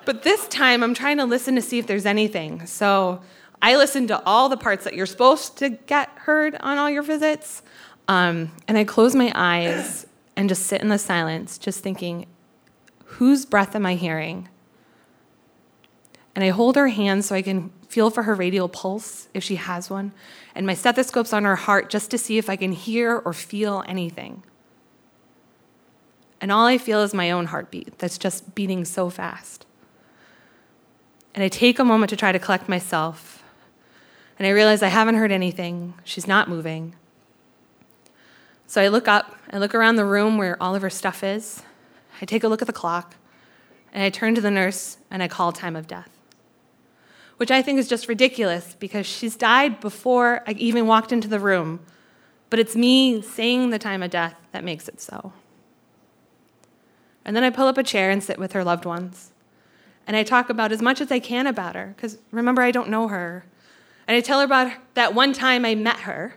[0.05, 2.65] but this time, I'm trying to listen to see if there's anything.
[2.65, 3.21] So
[3.61, 7.03] I listen to all the parts that you're supposed to get heard on all your
[7.03, 7.61] visits.
[8.07, 12.25] Um, and I close my eyes and just sit in the silence, just thinking,
[13.03, 14.49] whose breath am I hearing?
[16.33, 19.55] And I hold her hand so I can feel for her radial pulse if she
[19.55, 20.11] has one,
[20.53, 23.83] and my stethoscope's on her heart just to see if I can hear or feel
[23.87, 24.43] anything.
[26.41, 29.65] And all I feel is my own heartbeat that's just beating so fast.
[31.33, 33.43] And I take a moment to try to collect myself,
[34.37, 35.93] and I realize I haven't heard anything.
[36.03, 36.95] She's not moving.
[38.67, 41.61] So I look up, I look around the room where all of her stuff is,
[42.21, 43.15] I take a look at the clock,
[43.93, 46.14] and I turn to the nurse and I call time of death.
[47.37, 51.39] Which I think is just ridiculous because she's died before I even walked into the
[51.39, 51.81] room,
[52.49, 55.33] but it's me saying the time of death that makes it so.
[57.25, 59.31] And then I pull up a chair and sit with her loved ones.
[60.07, 62.89] And I talk about as much as I can about her, because remember, I don't
[62.89, 63.45] know her.
[64.07, 66.35] And I tell her about that one time I met her.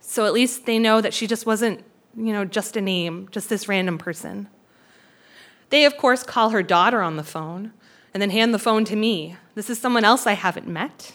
[0.00, 1.84] So at least they know that she just wasn't,
[2.16, 4.48] you know, just a name, just this random person.
[5.70, 7.72] They, of course, call her daughter on the phone
[8.16, 9.36] and then hand the phone to me.
[9.54, 11.12] This is someone else I haven't met.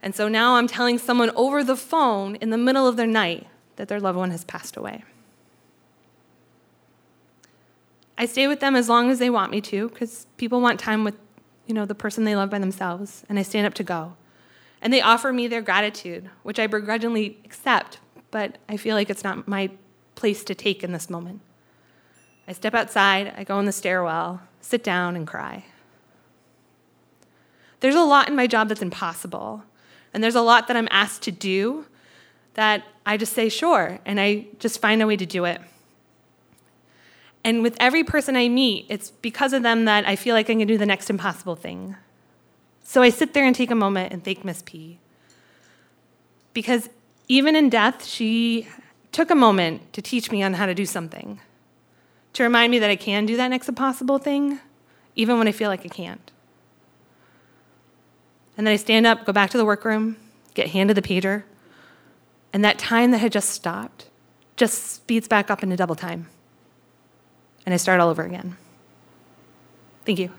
[0.00, 3.48] And so now I'm telling someone over the phone in the middle of their night
[3.74, 5.02] that their loved one has passed away.
[8.16, 11.02] I stay with them as long as they want me to because people want time
[11.02, 11.16] with
[11.66, 14.14] you know, the person they love by themselves, and I stand up to go.
[14.80, 17.98] And they offer me their gratitude, which I begrudgingly accept,
[18.30, 19.70] but I feel like it's not my
[20.14, 21.40] place to take in this moment.
[22.46, 25.64] I step outside, I go in the stairwell, sit down, and cry.
[27.80, 29.62] There's a lot in my job that's impossible,
[30.14, 31.86] and there's a lot that I'm asked to do
[32.54, 35.60] that I just say, sure, and I just find a way to do it.
[37.44, 40.54] And with every person I meet, it's because of them that I feel like I
[40.54, 41.94] can do the next impossible thing.
[42.82, 44.98] So I sit there and take a moment and thank Miss P.
[46.52, 46.88] Because
[47.28, 48.66] even in death, she
[49.12, 51.40] took a moment to teach me on how to do something,
[52.32, 54.58] to remind me that I can do that next impossible thing,
[55.14, 56.32] even when I feel like I can't.
[58.56, 60.16] And then I stand up, go back to the workroom,
[60.54, 61.44] get handed the pager,
[62.52, 64.08] and that time that had just stopped
[64.56, 66.28] just speeds back up into double time
[67.66, 68.56] and I start all over again.
[70.06, 70.30] Thank you.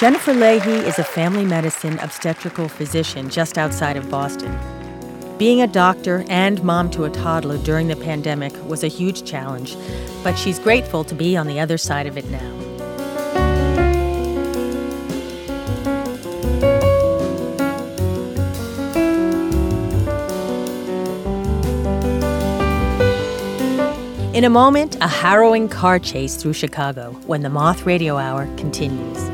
[0.00, 4.52] Jennifer Leahy is a family medicine obstetrical physician just outside of Boston.
[5.38, 9.76] Being a doctor and mom to a toddler during the pandemic was a huge challenge,
[10.22, 12.64] but she's grateful to be on the other side of it now.
[24.34, 29.33] In a moment, a harrowing car chase through Chicago when the Moth Radio Hour continues.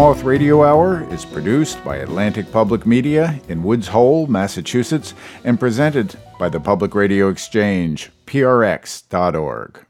[0.00, 5.12] Moth Radio Hour is produced by Atlantic Public Media in Woods Hole, Massachusetts,
[5.44, 9.84] and presented by the Public Radio Exchange, prx.org.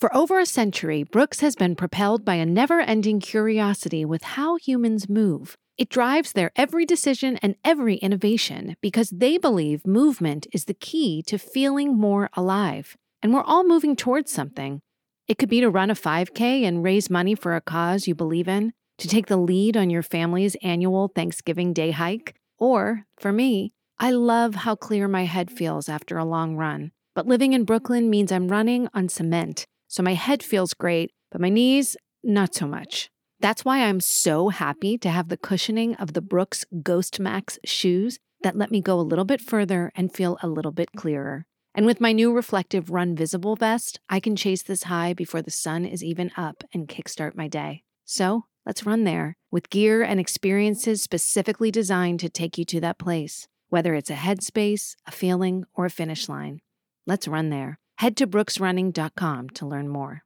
[0.00, 4.56] For over a century, Brooks has been propelled by a never ending curiosity with how
[4.56, 5.58] humans move.
[5.76, 11.22] It drives their every decision and every innovation because they believe movement is the key
[11.26, 12.96] to feeling more alive.
[13.22, 14.80] And we're all moving towards something.
[15.26, 18.46] It could be to run a 5K and raise money for a cause you believe
[18.46, 23.72] in, to take the lead on your family's annual Thanksgiving Day hike, or, for me,
[23.98, 26.92] I love how clear my head feels after a long run.
[27.14, 31.40] But living in Brooklyn means I'm running on cement, so my head feels great, but
[31.40, 33.08] my knees, not so much.
[33.40, 38.18] That's why I'm so happy to have the cushioning of the Brooks Ghost Max shoes
[38.42, 41.46] that let me go a little bit further and feel a little bit clearer.
[41.76, 45.50] And with my new reflective Run Visible vest, I can chase this high before the
[45.50, 47.82] sun is even up and kickstart my day.
[48.04, 52.98] So let's run there with gear and experiences specifically designed to take you to that
[52.98, 56.60] place, whether it's a headspace, a feeling, or a finish line.
[57.08, 57.80] Let's run there.
[57.96, 60.22] Head to brooksrunning.com to learn more.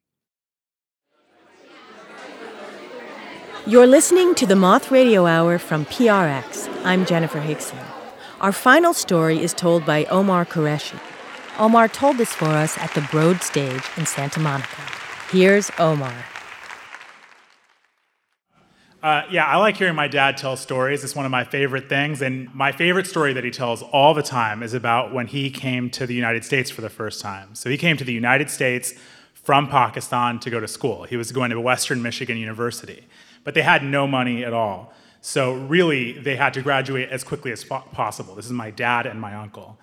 [3.67, 6.69] You're listening to the Moth Radio Hour from PRX.
[6.85, 7.83] I'm Jenifer Hixson.
[8.41, 10.99] Our final story is told by Omar Qureshi.
[11.59, 14.81] Omar told this for us at the Broad Stage in Santa Monica.
[15.31, 16.15] Here's Omar.
[19.03, 21.03] Uh, yeah, I like hearing my dad tell stories.
[21.03, 22.23] It's one of my favorite things.
[22.23, 25.91] And my favorite story that he tells all the time is about when he came
[25.91, 27.57] to the United States for the first time.
[27.57, 28.95] So he came to the United States
[29.35, 31.05] from Pakistan to go to school.
[31.05, 33.07] He was going to Western Michigan University,
[33.43, 34.93] but they had no money at all.
[35.23, 38.37] So really, they had to graduate as quickly as possible.
[38.37, 39.79] This is my dad and my uncle.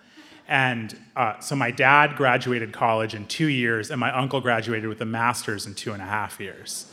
[0.48, 5.02] And uh, so my dad graduated college in two years, and my uncle graduated with
[5.02, 6.92] a master's in two and a half years.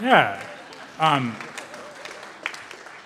[0.00, 0.42] Yeah.
[0.98, 1.36] Um,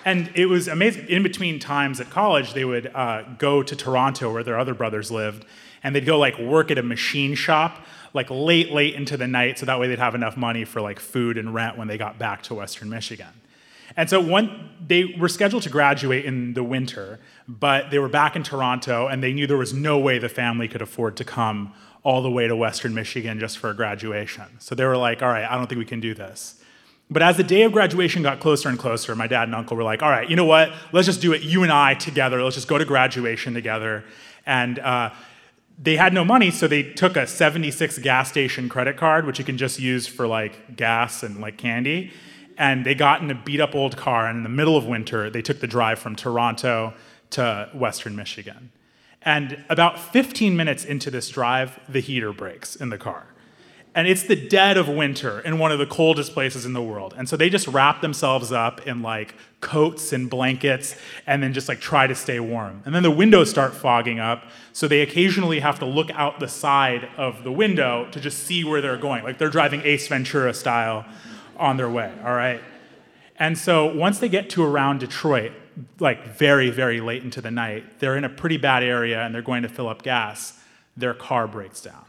[0.05, 1.07] and it was amazing.
[1.09, 5.11] In between times at college, they would uh, go to Toronto where their other brothers
[5.11, 5.45] lived,
[5.83, 9.59] and they'd go like work at a machine shop like late, late into the night,
[9.59, 12.17] so that way they'd have enough money for like food and rent when they got
[12.17, 13.27] back to Western Michigan.
[13.97, 18.35] And so one, they were scheduled to graduate in the winter, but they were back
[18.35, 21.73] in Toronto, and they knew there was no way the family could afford to come
[22.03, 24.45] all the way to Western Michigan just for graduation.
[24.59, 26.61] So they were like, all right, I don't think we can do this.
[27.09, 29.83] But as the day of graduation got closer and closer, my dad and uncle were
[29.83, 30.71] like, all right, you know what?
[30.91, 32.43] Let's just do it, you and I together.
[32.43, 34.05] Let's just go to graduation together.
[34.45, 35.13] And uh,
[35.81, 39.45] they had no money, so they took a 76 gas station credit card, which you
[39.45, 42.11] can just use for like gas and like candy.
[42.57, 45.29] And they got in a beat up old car, and in the middle of winter,
[45.29, 46.93] they took the drive from Toronto
[47.31, 48.71] to Western Michigan.
[49.21, 53.27] And about 15 minutes into this drive, the heater breaks in the car
[53.97, 57.15] and it's the dead of winter in one of the coldest places in the world.
[57.17, 60.95] And so they just wrap themselves up in like coats and blankets
[61.25, 62.83] and then just like try to stay warm.
[62.85, 66.47] And then the windows start fogging up, so they occasionally have to look out the
[66.47, 69.23] side of the window to just see where they're going.
[69.23, 71.03] Like they're driving Ace Ventura style
[71.57, 72.61] on their way, all right?
[73.37, 75.51] And so once they get to around Detroit,
[75.99, 79.41] like very, very late into the night, they're in a pretty bad area and they're
[79.41, 80.59] going to fill up gas.
[80.95, 82.05] Their car breaks down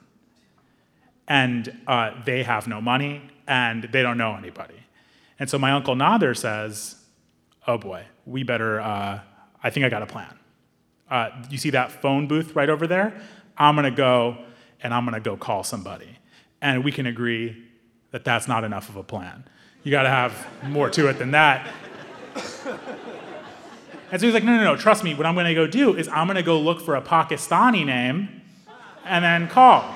[1.28, 4.74] and uh, they have no money and they don't know anybody.
[5.38, 6.96] And so my uncle Nader says,
[7.66, 9.20] Oh boy, we better, uh,
[9.62, 10.34] I think I got a plan.
[11.10, 13.20] Uh, you see that phone booth right over there?
[13.58, 14.38] I'm gonna go
[14.80, 16.18] and I'm gonna go call somebody.
[16.62, 17.67] And we can agree
[18.10, 19.44] that that's not enough of a plan.
[19.82, 21.68] You gotta have more to it than that.
[24.10, 26.08] And so he's like, no, no, no, trust me, what I'm gonna go do is
[26.08, 28.42] I'm gonna go look for a Pakistani name
[29.04, 29.94] and then call.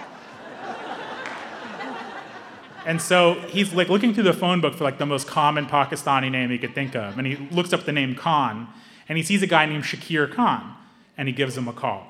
[2.84, 6.30] And so he's like looking through the phone book for like the most common Pakistani
[6.30, 7.16] name he could think of.
[7.16, 8.68] And he looks up the name Khan
[9.08, 10.74] and he sees a guy named Shakir Khan
[11.16, 12.06] and he gives him a call.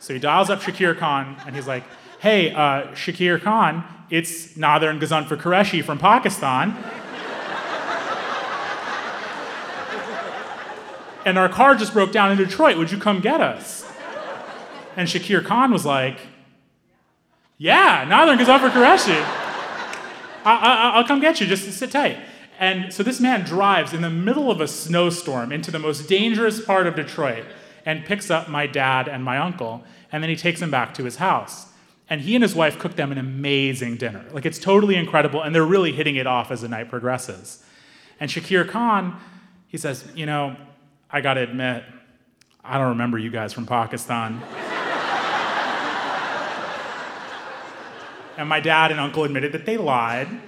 [0.00, 1.84] So he dials up Shakir Khan and he's like,
[2.20, 6.76] hey, uh, Shakir Khan, it's Nader and Ghazanfar Qureshi from Pakistan.
[11.24, 12.76] and our car just broke down in Detroit.
[12.78, 13.84] Would you come get us?
[14.96, 16.18] And Shakir Khan was like,
[17.58, 19.42] yeah, Nader and Ghazanfar Qureshi.
[20.44, 22.18] I, will come get you, just sit tight.
[22.58, 26.64] And so this man drives in the middle of a snowstorm into the most dangerous
[26.64, 27.44] part of Detroit
[27.84, 31.04] and picks up my dad and my uncle, and then he takes them back to
[31.04, 31.66] his house.
[32.08, 34.24] And he and his wife cook them an amazing dinner.
[34.32, 37.64] Like it's totally incredible, and they're really hitting it off as the night progresses.
[38.20, 39.20] And Shakir Khan,
[39.66, 40.56] he says, You know,
[41.10, 41.84] I gotta admit,
[42.64, 44.42] I don't remember you guys from Pakistan.
[48.36, 50.28] And my dad and uncle admitted that they lied.
[50.28, 50.40] And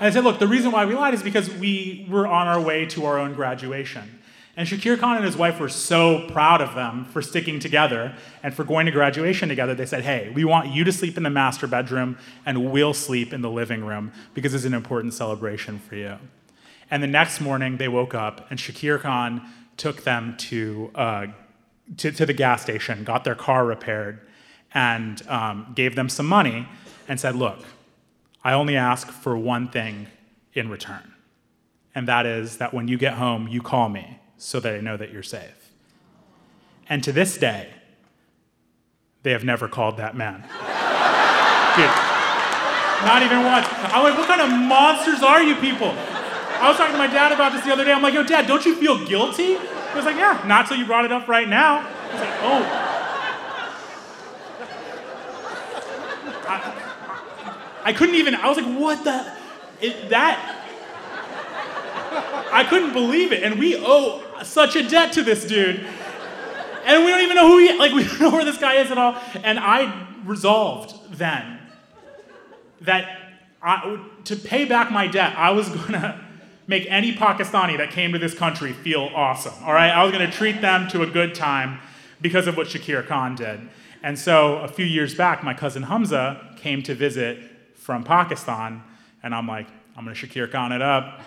[0.00, 2.86] I said, look, the reason why we lied is because we were on our way
[2.86, 4.20] to our own graduation.
[4.56, 8.54] And Shakir Khan and his wife were so proud of them for sticking together and
[8.54, 9.74] for going to graduation together.
[9.74, 13.32] They said, hey, we want you to sleep in the master bedroom and we'll sleep
[13.32, 16.18] in the living room because it's an important celebration for you.
[16.88, 19.42] And the next morning, they woke up and Shakir Khan
[19.76, 21.26] took them to, uh,
[21.96, 24.20] to, to, the gas station, got their car repaired,
[24.72, 26.68] and um, gave them some money
[27.08, 27.58] and said, Look,
[28.44, 30.06] I only ask for one thing
[30.52, 31.12] in return,
[31.92, 34.94] and that is that when you get home, you call me so that I know
[34.98, 35.72] that you're safe.
[36.86, 37.70] And to this day,
[39.22, 40.42] they have never called that man.
[41.76, 41.88] Dude,
[43.06, 43.66] not even once.
[43.70, 45.88] I'm like, what kind of monsters are you people?
[45.88, 47.92] I was talking to my dad about this the other day.
[47.92, 49.56] I'm like, yo, dad, don't you feel guilty?
[49.56, 51.78] He was like, yeah, not till you brought it up right now.
[51.78, 52.90] I was like, oh.
[57.82, 59.32] I couldn't even, I was like, what the?
[59.80, 60.66] It, that,
[62.52, 63.42] I couldn't believe it.
[63.42, 65.86] And we owe such a debt to this dude.
[66.84, 68.90] And we don't even know who he, like, we don't know where this guy is
[68.90, 69.16] at all.
[69.42, 71.58] And I resolved then
[72.82, 73.24] that
[73.62, 76.22] I, to pay back my debt, I was gonna
[76.66, 79.54] make any Pakistani that came to this country feel awesome.
[79.64, 81.80] All right, I was gonna treat them to a good time
[82.20, 83.60] because of what Shakir Khan did.
[84.02, 87.38] And so a few years back, my cousin Hamza came to visit
[87.74, 88.82] from Pakistan,
[89.22, 89.66] and I'm like,
[89.96, 91.22] I'm gonna Shakir Khan it up.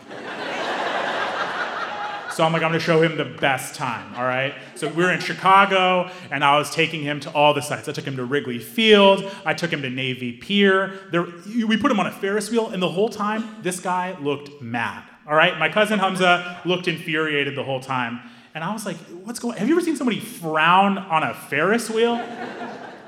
[2.38, 4.54] So I'm like, I'm gonna show him the best time, all right?
[4.76, 7.90] So we are in Chicago, and I was taking him to all the sites.
[7.90, 11.00] I took him to Wrigley Field, I took him to Navy Pier.
[11.12, 14.62] There, we put him on a Ferris wheel, and the whole time, this guy looked
[14.62, 15.58] mad, all right?
[15.58, 18.20] My cousin Hamza looked infuriated the whole time.
[18.54, 21.90] And I was like, what's going Have you ever seen somebody frown on a Ferris
[21.90, 22.24] wheel?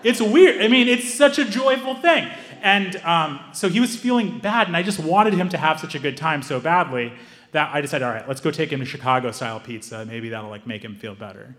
[0.04, 0.60] It's weird.
[0.60, 2.28] I mean, it's such a joyful thing.
[2.64, 5.94] And um, so he was feeling bad, and I just wanted him to have such
[5.94, 7.14] a good time so badly
[7.52, 10.06] that I decided, all right, let's go take him to Chicago style pizza.
[10.06, 11.56] Maybe that'll like make him feel better.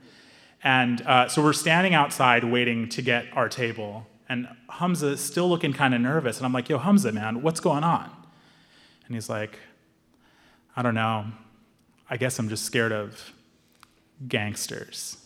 [0.62, 4.06] And uh, so we're standing outside waiting to get our table.
[4.28, 6.36] And Hamza is still looking kind of nervous.
[6.36, 8.10] And I'm like, yo, Hamza, man, what's going on?
[9.06, 9.58] And he's like,
[10.76, 11.26] I don't know.
[12.08, 13.32] I guess I'm just scared of
[14.28, 15.16] gangsters.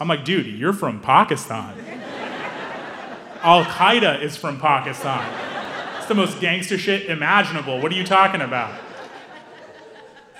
[0.00, 1.74] I'm like, dude, you're from Pakistan.
[3.42, 5.57] Al Qaeda is from Pakistan.
[6.08, 7.80] The most gangster shit imaginable.
[7.80, 8.80] What are you talking about?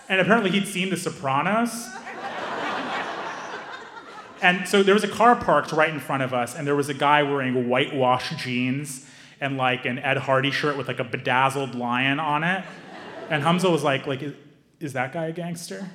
[0.08, 1.88] And apparently he'd seen The Sopranos.
[4.40, 6.88] And so there was a car parked right in front of us, and there was
[6.88, 9.06] a guy wearing whitewashed jeans
[9.40, 12.64] and like an Ed Hardy shirt with like a bedazzled lion on it.
[13.30, 14.34] And Hamza was like, like, is,
[14.80, 15.88] is that guy a gangster?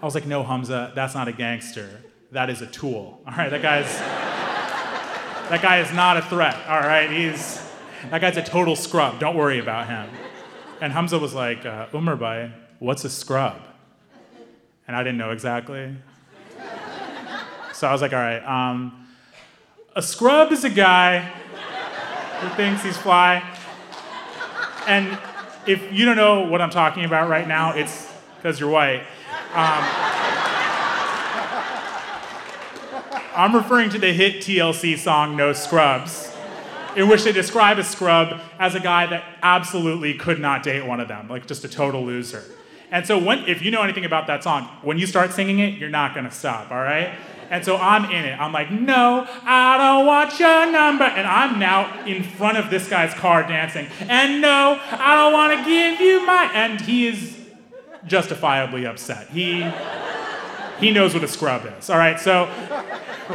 [0.00, 2.02] I was like, no, Hamza, that's not a gangster.
[2.32, 3.20] That is a tool.
[3.26, 3.98] All right, that guy's
[5.48, 6.56] that guy is not a threat.
[6.66, 7.62] All right, he's
[8.10, 9.18] that guy's a total scrub.
[9.18, 10.08] Don't worry about him.
[10.80, 11.86] And Hamza was like, uh,
[12.78, 13.62] what's a scrub?
[14.86, 15.94] And I didn't know exactly.
[17.72, 19.06] So I was like, all right, um,
[19.96, 21.20] a scrub is a guy
[22.40, 23.42] who thinks he's fly.
[24.86, 25.18] And
[25.66, 29.02] if you don't know what I'm talking about right now, it's because you're white.
[29.54, 29.84] Um,
[33.34, 36.31] I'm referring to the hit TLC song No Scrubs,
[36.96, 41.00] in which they describe a scrub as a guy that absolutely could not date one
[41.00, 42.44] of them, like just a total loser.
[42.90, 45.78] And so, when, if you know anything about that song, when you start singing it,
[45.78, 47.14] you're not gonna stop, all right?
[47.52, 48.40] And so I'm in it.
[48.40, 51.04] I'm like, no, I don't want your number.
[51.04, 53.88] And I'm now in front of this guy's car dancing.
[54.08, 56.50] And no, I don't want to give you my.
[56.54, 57.38] And he is
[58.06, 59.28] justifiably upset.
[59.28, 59.70] He
[60.80, 61.90] he knows what a scrub is.
[61.90, 62.50] All right, so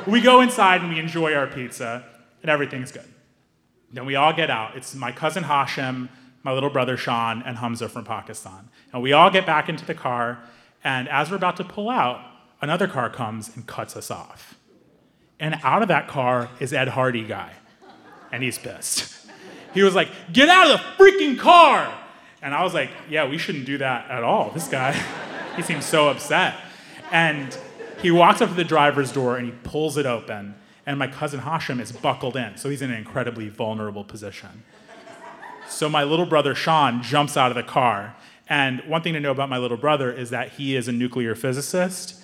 [0.05, 2.03] we go inside and we enjoy our pizza,
[2.41, 3.05] and everything's good.
[3.92, 4.76] Then we all get out.
[4.76, 6.10] It's my cousin Hashim,
[6.44, 8.70] my little brother Sean, and Hamza from Pakistan.
[8.94, 10.40] And we all get back into the car,
[10.84, 12.22] and as we're about to pull out,
[12.62, 14.56] another car comes and cuts us off.
[15.40, 17.54] And out of that car is Ed Hardy guy.
[18.32, 19.14] And he's pissed.
[19.74, 21.94] He was like, Get out of the freaking car!
[22.42, 24.52] And I was like, Yeah, we shouldn't do that at all.
[24.52, 24.92] This guy,
[25.56, 26.56] he seems so upset.
[27.12, 27.58] And
[28.02, 30.56] he walks up to the driver's door and he pulls it open.
[30.88, 34.64] And my cousin Hashim is buckled in, so he's in an incredibly vulnerable position.
[35.70, 38.16] So my little brother Sean jumps out of the car.
[38.50, 41.36] And one thing to know about my little brother is that he is a nuclear
[41.36, 42.24] physicist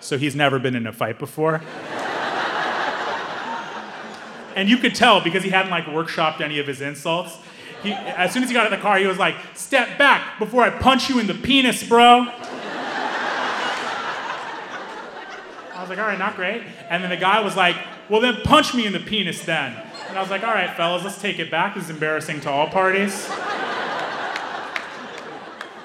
[0.00, 1.60] so he's never been in a fight before.
[4.56, 7.36] and you could tell because he hadn't like workshopped any of his insults.
[7.82, 10.38] He, as soon as he got out of the car, he was like, "Step back
[10.38, 12.26] before I punch you in the penis, bro."
[15.80, 17.74] I was like, "All right, not great." And then the guy was like,
[18.10, 19.74] "Well, then punch me in the penis then."
[20.10, 21.74] And I was like, "All right, fellas, let's take it back.
[21.74, 23.30] This is embarrassing to all parties."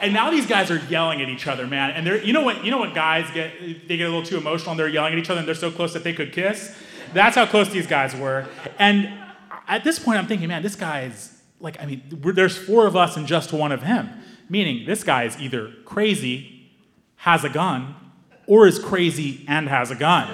[0.01, 1.91] and now these guys are yelling at each other, man.
[1.91, 4.35] And they're, you know what, you know what guys get, they get a little too
[4.35, 6.75] emotional and they're yelling at each other and they're so close that they could kiss.
[7.13, 8.45] That's how close these guys were.
[8.77, 9.17] And
[9.69, 12.03] at this point, I'm thinking, man, this guy's like, I mean,
[12.35, 14.09] there's four of us and just one of him.
[14.49, 16.69] Meaning, this guy is either crazy,
[17.15, 17.95] has a gun,
[18.47, 20.33] or is crazy and has a gun.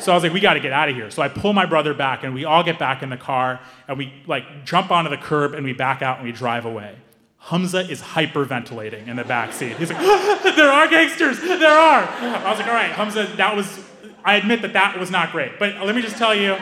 [0.00, 1.10] So I was like, we got to get out of here.
[1.10, 3.98] So I pull my brother back, and we all get back in the car, and
[3.98, 6.94] we like jump onto the curb, and we back out, and we drive away.
[7.40, 9.76] Hamza is hyperventilating in the back seat.
[9.76, 9.98] He's like,
[10.56, 12.02] there are gangsters, there are.
[12.02, 13.80] I was like, all right, Hamza, that was,
[14.24, 15.58] I admit that that was not great.
[15.58, 16.56] But let me just tell you,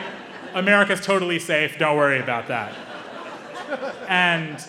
[0.53, 2.73] America's totally safe, don't worry about that.
[4.07, 4.63] And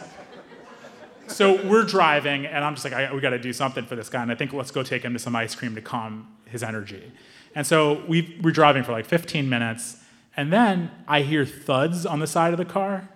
[1.28, 4.32] so we're driving, and I'm just like, we gotta do something for this guy, and
[4.32, 7.12] I think let's go take him to some ice cream to calm his energy.
[7.54, 10.02] And so we, we're driving for like 15 minutes,
[10.36, 13.08] and then I hear thuds on the side of the car,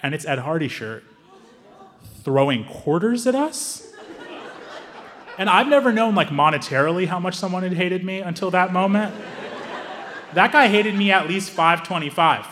[0.00, 1.04] and it's Ed Hardy shirt
[2.22, 3.88] throwing quarters at us.
[5.38, 9.14] And I've never known, like, monetarily how much someone had hated me until that moment.
[10.34, 12.46] That guy hated me at least 525.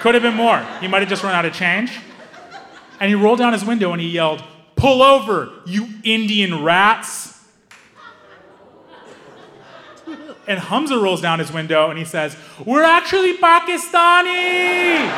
[0.00, 0.60] Could have been more.
[0.80, 1.98] He might have just run out of change.
[3.00, 4.42] And he rolled down his window and he yelled,
[4.74, 7.34] Pull over, you Indian rats.
[10.48, 15.10] And Hamza rolls down his window and he says, We're actually Pakistani.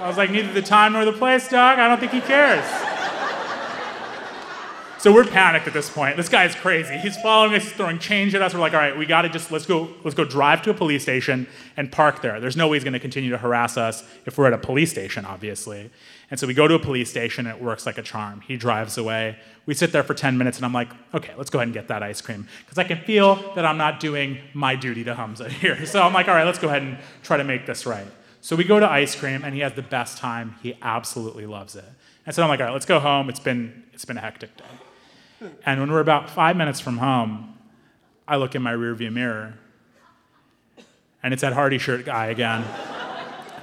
[0.00, 1.78] I was like, neither the time nor the place, dog.
[1.78, 2.64] I don't think he cares.
[5.00, 6.18] So we're panicked at this point.
[6.18, 6.94] This guy is crazy.
[6.98, 8.52] He's following us, he's throwing change at us.
[8.52, 10.74] We're like, all right, we got to just let's go, let's go drive to a
[10.74, 11.46] police station
[11.78, 12.38] and park there.
[12.38, 15.24] There's no way he's to continue to harass us if we're at a police station,
[15.24, 15.88] obviously.
[16.30, 18.42] And so we go to a police station and it works like a charm.
[18.42, 19.38] He drives away.
[19.64, 21.88] We sit there for 10 minutes and I'm like, okay, let's go ahead and get
[21.88, 25.48] that ice cream because I can feel that I'm not doing my duty to Hamza
[25.48, 25.86] here.
[25.86, 28.06] So I'm like, all right, let's go ahead and try to make this right.
[28.42, 30.56] So we go to ice cream, and he has the best time.
[30.62, 31.84] He absolutely loves it.
[32.24, 33.28] And so I'm like, all right, let's go home.
[33.28, 34.64] It's been, it's been a hectic day.
[35.64, 37.58] And when we're about five minutes from home,
[38.28, 39.54] I look in my rearview mirror,
[41.22, 42.64] and it's that Hardy shirt guy again.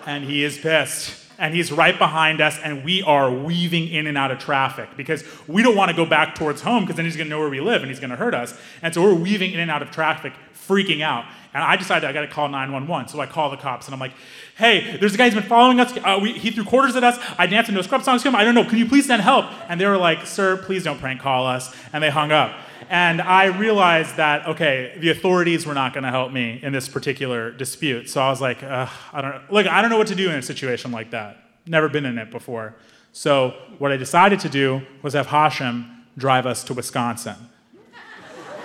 [0.05, 4.17] and he is pissed and he's right behind us, and we are weaving in and
[4.17, 7.15] out of traffic because we don't want to go back towards home because then he's
[7.15, 8.59] going to know where we live and he's going to hurt us.
[8.81, 11.25] And so we're weaving in and out of traffic, freaking out.
[11.57, 13.07] And I decided I got to call 911.
[13.07, 14.13] So I call the cops and I'm like,
[14.57, 15.91] hey, there's a guy who's been following us.
[15.97, 17.17] Uh, we, he threw quarters at us.
[17.35, 18.35] I danced into a scrub song to him.
[18.35, 18.63] I don't know.
[18.63, 19.47] Can you please send help?
[19.67, 21.75] And they were like, sir, please don't prank call us.
[21.93, 22.55] And they hung up.
[22.91, 26.87] And I realized that, okay, the authorities were not going to help me in this
[26.87, 28.07] particular dispute.
[28.07, 29.41] So I was like, I don't know.
[29.49, 31.43] look, I don't know what to do in a situation like that.
[31.65, 32.75] Never been in it before.
[33.13, 35.89] So what I decided to do was have Hashim
[36.19, 37.35] drive us to Wisconsin.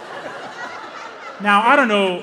[1.41, 2.23] now, I don't know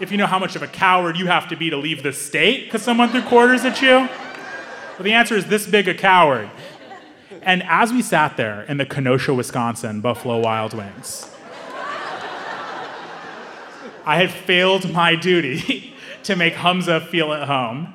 [0.00, 2.12] if you know how much of a coward you have to be to leave the
[2.12, 3.88] state because someone threw quarters at you.
[3.88, 6.50] Well, the answer is this big a coward.
[7.42, 11.30] And as we sat there in the Kenosha, Wisconsin Buffalo Wild Wings,
[14.04, 15.94] I had failed my duty
[16.24, 17.94] to make Hamza feel at home.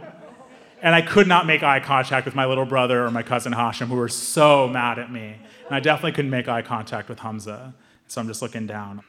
[0.81, 3.87] And I could not make eye contact with my little brother or my cousin Hashim,
[3.87, 5.37] who were so mad at me.
[5.65, 7.73] And I definitely couldn't make eye contact with Hamza.
[8.07, 9.01] So I'm just looking down.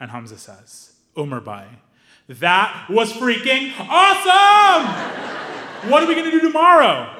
[0.00, 1.66] And Hamza says, Umar Bai,
[2.28, 4.86] that was freaking awesome!
[5.90, 7.18] What are we gonna do tomorrow?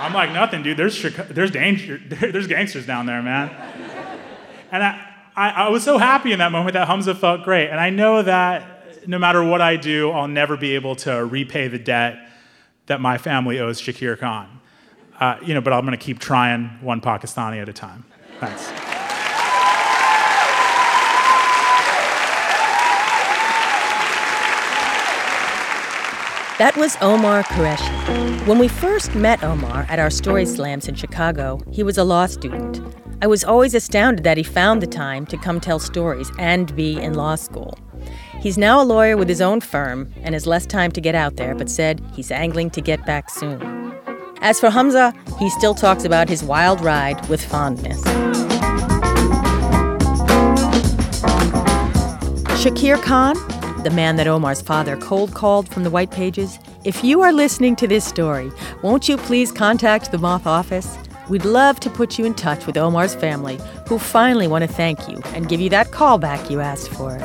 [0.00, 0.78] I'm like, nothing, dude.
[0.78, 2.00] There's, there's danger.
[2.08, 3.50] There's gangsters down there, man.
[4.72, 5.06] And I,
[5.36, 7.68] I, I was so happy in that moment that Hamza felt great.
[7.68, 11.68] And I know that no matter what I do, I'll never be able to repay
[11.68, 12.18] the debt
[12.86, 14.60] that my family owes Shakir Khan.
[15.18, 18.04] Uh, you know, but I'm going to keep trying one Pakistani at a time.
[18.38, 18.99] Thanks.
[26.60, 28.46] That was Omar Qureshi.
[28.46, 32.26] When we first met Omar at our story slams in Chicago, he was a law
[32.26, 32.82] student.
[33.22, 37.00] I was always astounded that he found the time to come tell stories and be
[37.00, 37.78] in law school.
[38.42, 41.36] He's now a lawyer with his own firm and has less time to get out
[41.36, 43.94] there, but said he's angling to get back soon.
[44.42, 48.02] As for Hamza, he still talks about his wild ride with fondness.
[52.60, 53.34] Shakir Khan,
[53.84, 57.76] the man that Omar's father cold called from the white pages, if you are listening
[57.76, 58.50] to this story,
[58.82, 60.98] won't you please contact the Moth office?
[61.28, 63.58] We'd love to put you in touch with Omar's family,
[63.88, 67.18] who finally want to thank you and give you that call back you asked for.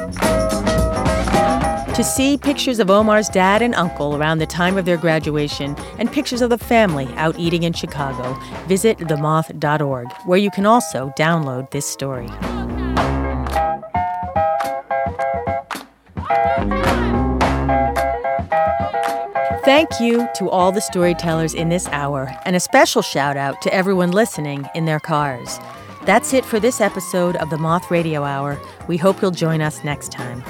[1.94, 6.12] To see pictures of Omar's dad and uncle around the time of their graduation and
[6.12, 8.34] pictures of the family out eating in Chicago,
[8.68, 12.28] visit themoth.org, where you can also download this story.
[19.66, 23.74] Thank you to all the storytellers in this hour, and a special shout out to
[23.74, 25.60] everyone listening in their cars.
[26.04, 28.60] That's it for this episode of the Moth Radio Hour.
[28.88, 30.44] We hope you'll join us next time.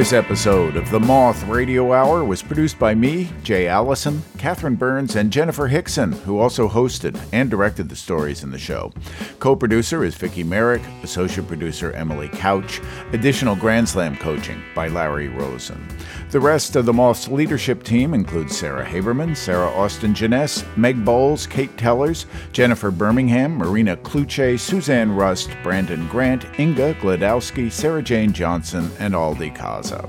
[0.00, 5.14] This episode of the Moth Radio Hour was produced by me, Jay Allison, Catherine Burns,
[5.14, 8.94] and Jenifer Hixson, who also hosted and directed the stories in the show.
[9.40, 12.80] Co producer is Vicki Merrick, associate producer Emily Couch,
[13.12, 15.86] additional Grand Slam coaching by Larry Rosen.
[16.30, 21.44] The rest of the Moth's leadership team includes Sarah Haberman, Sarah Austin Jenness, Meg Bowles,
[21.44, 28.92] Kate Tellers, Jennifer Birmingham, Marina Klutse, Suzanne Rust, Brandon Grant, Inga Glodowski, Sarah Jane Johnson,
[29.00, 30.08] and Aldi Kaza.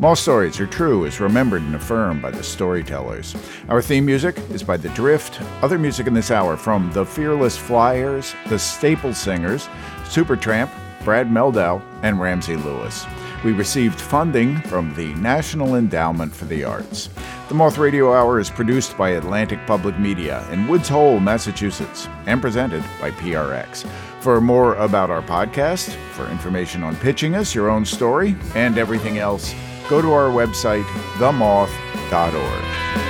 [0.00, 3.36] Moth stories are true is remembered and affirmed by the storytellers.
[3.68, 5.40] Our theme music is by The Drift.
[5.62, 9.68] Other music in this hour from The Fearless Flyers, The Staple Singers,
[10.02, 10.68] Supertramp,
[11.04, 13.06] Brad Mehldau, and Ramsey Lewis
[13.44, 17.08] we received funding from the National Endowment for the Arts.
[17.48, 22.40] The Moth Radio Hour is produced by Atlantic Public Media in Woods Hole, Massachusetts, and
[22.40, 23.88] presented by PRX.
[24.20, 29.18] For more about our podcast, for information on pitching us your own story, and everything
[29.18, 29.54] else,
[29.88, 30.84] go to our website,
[31.18, 33.09] themoth.org.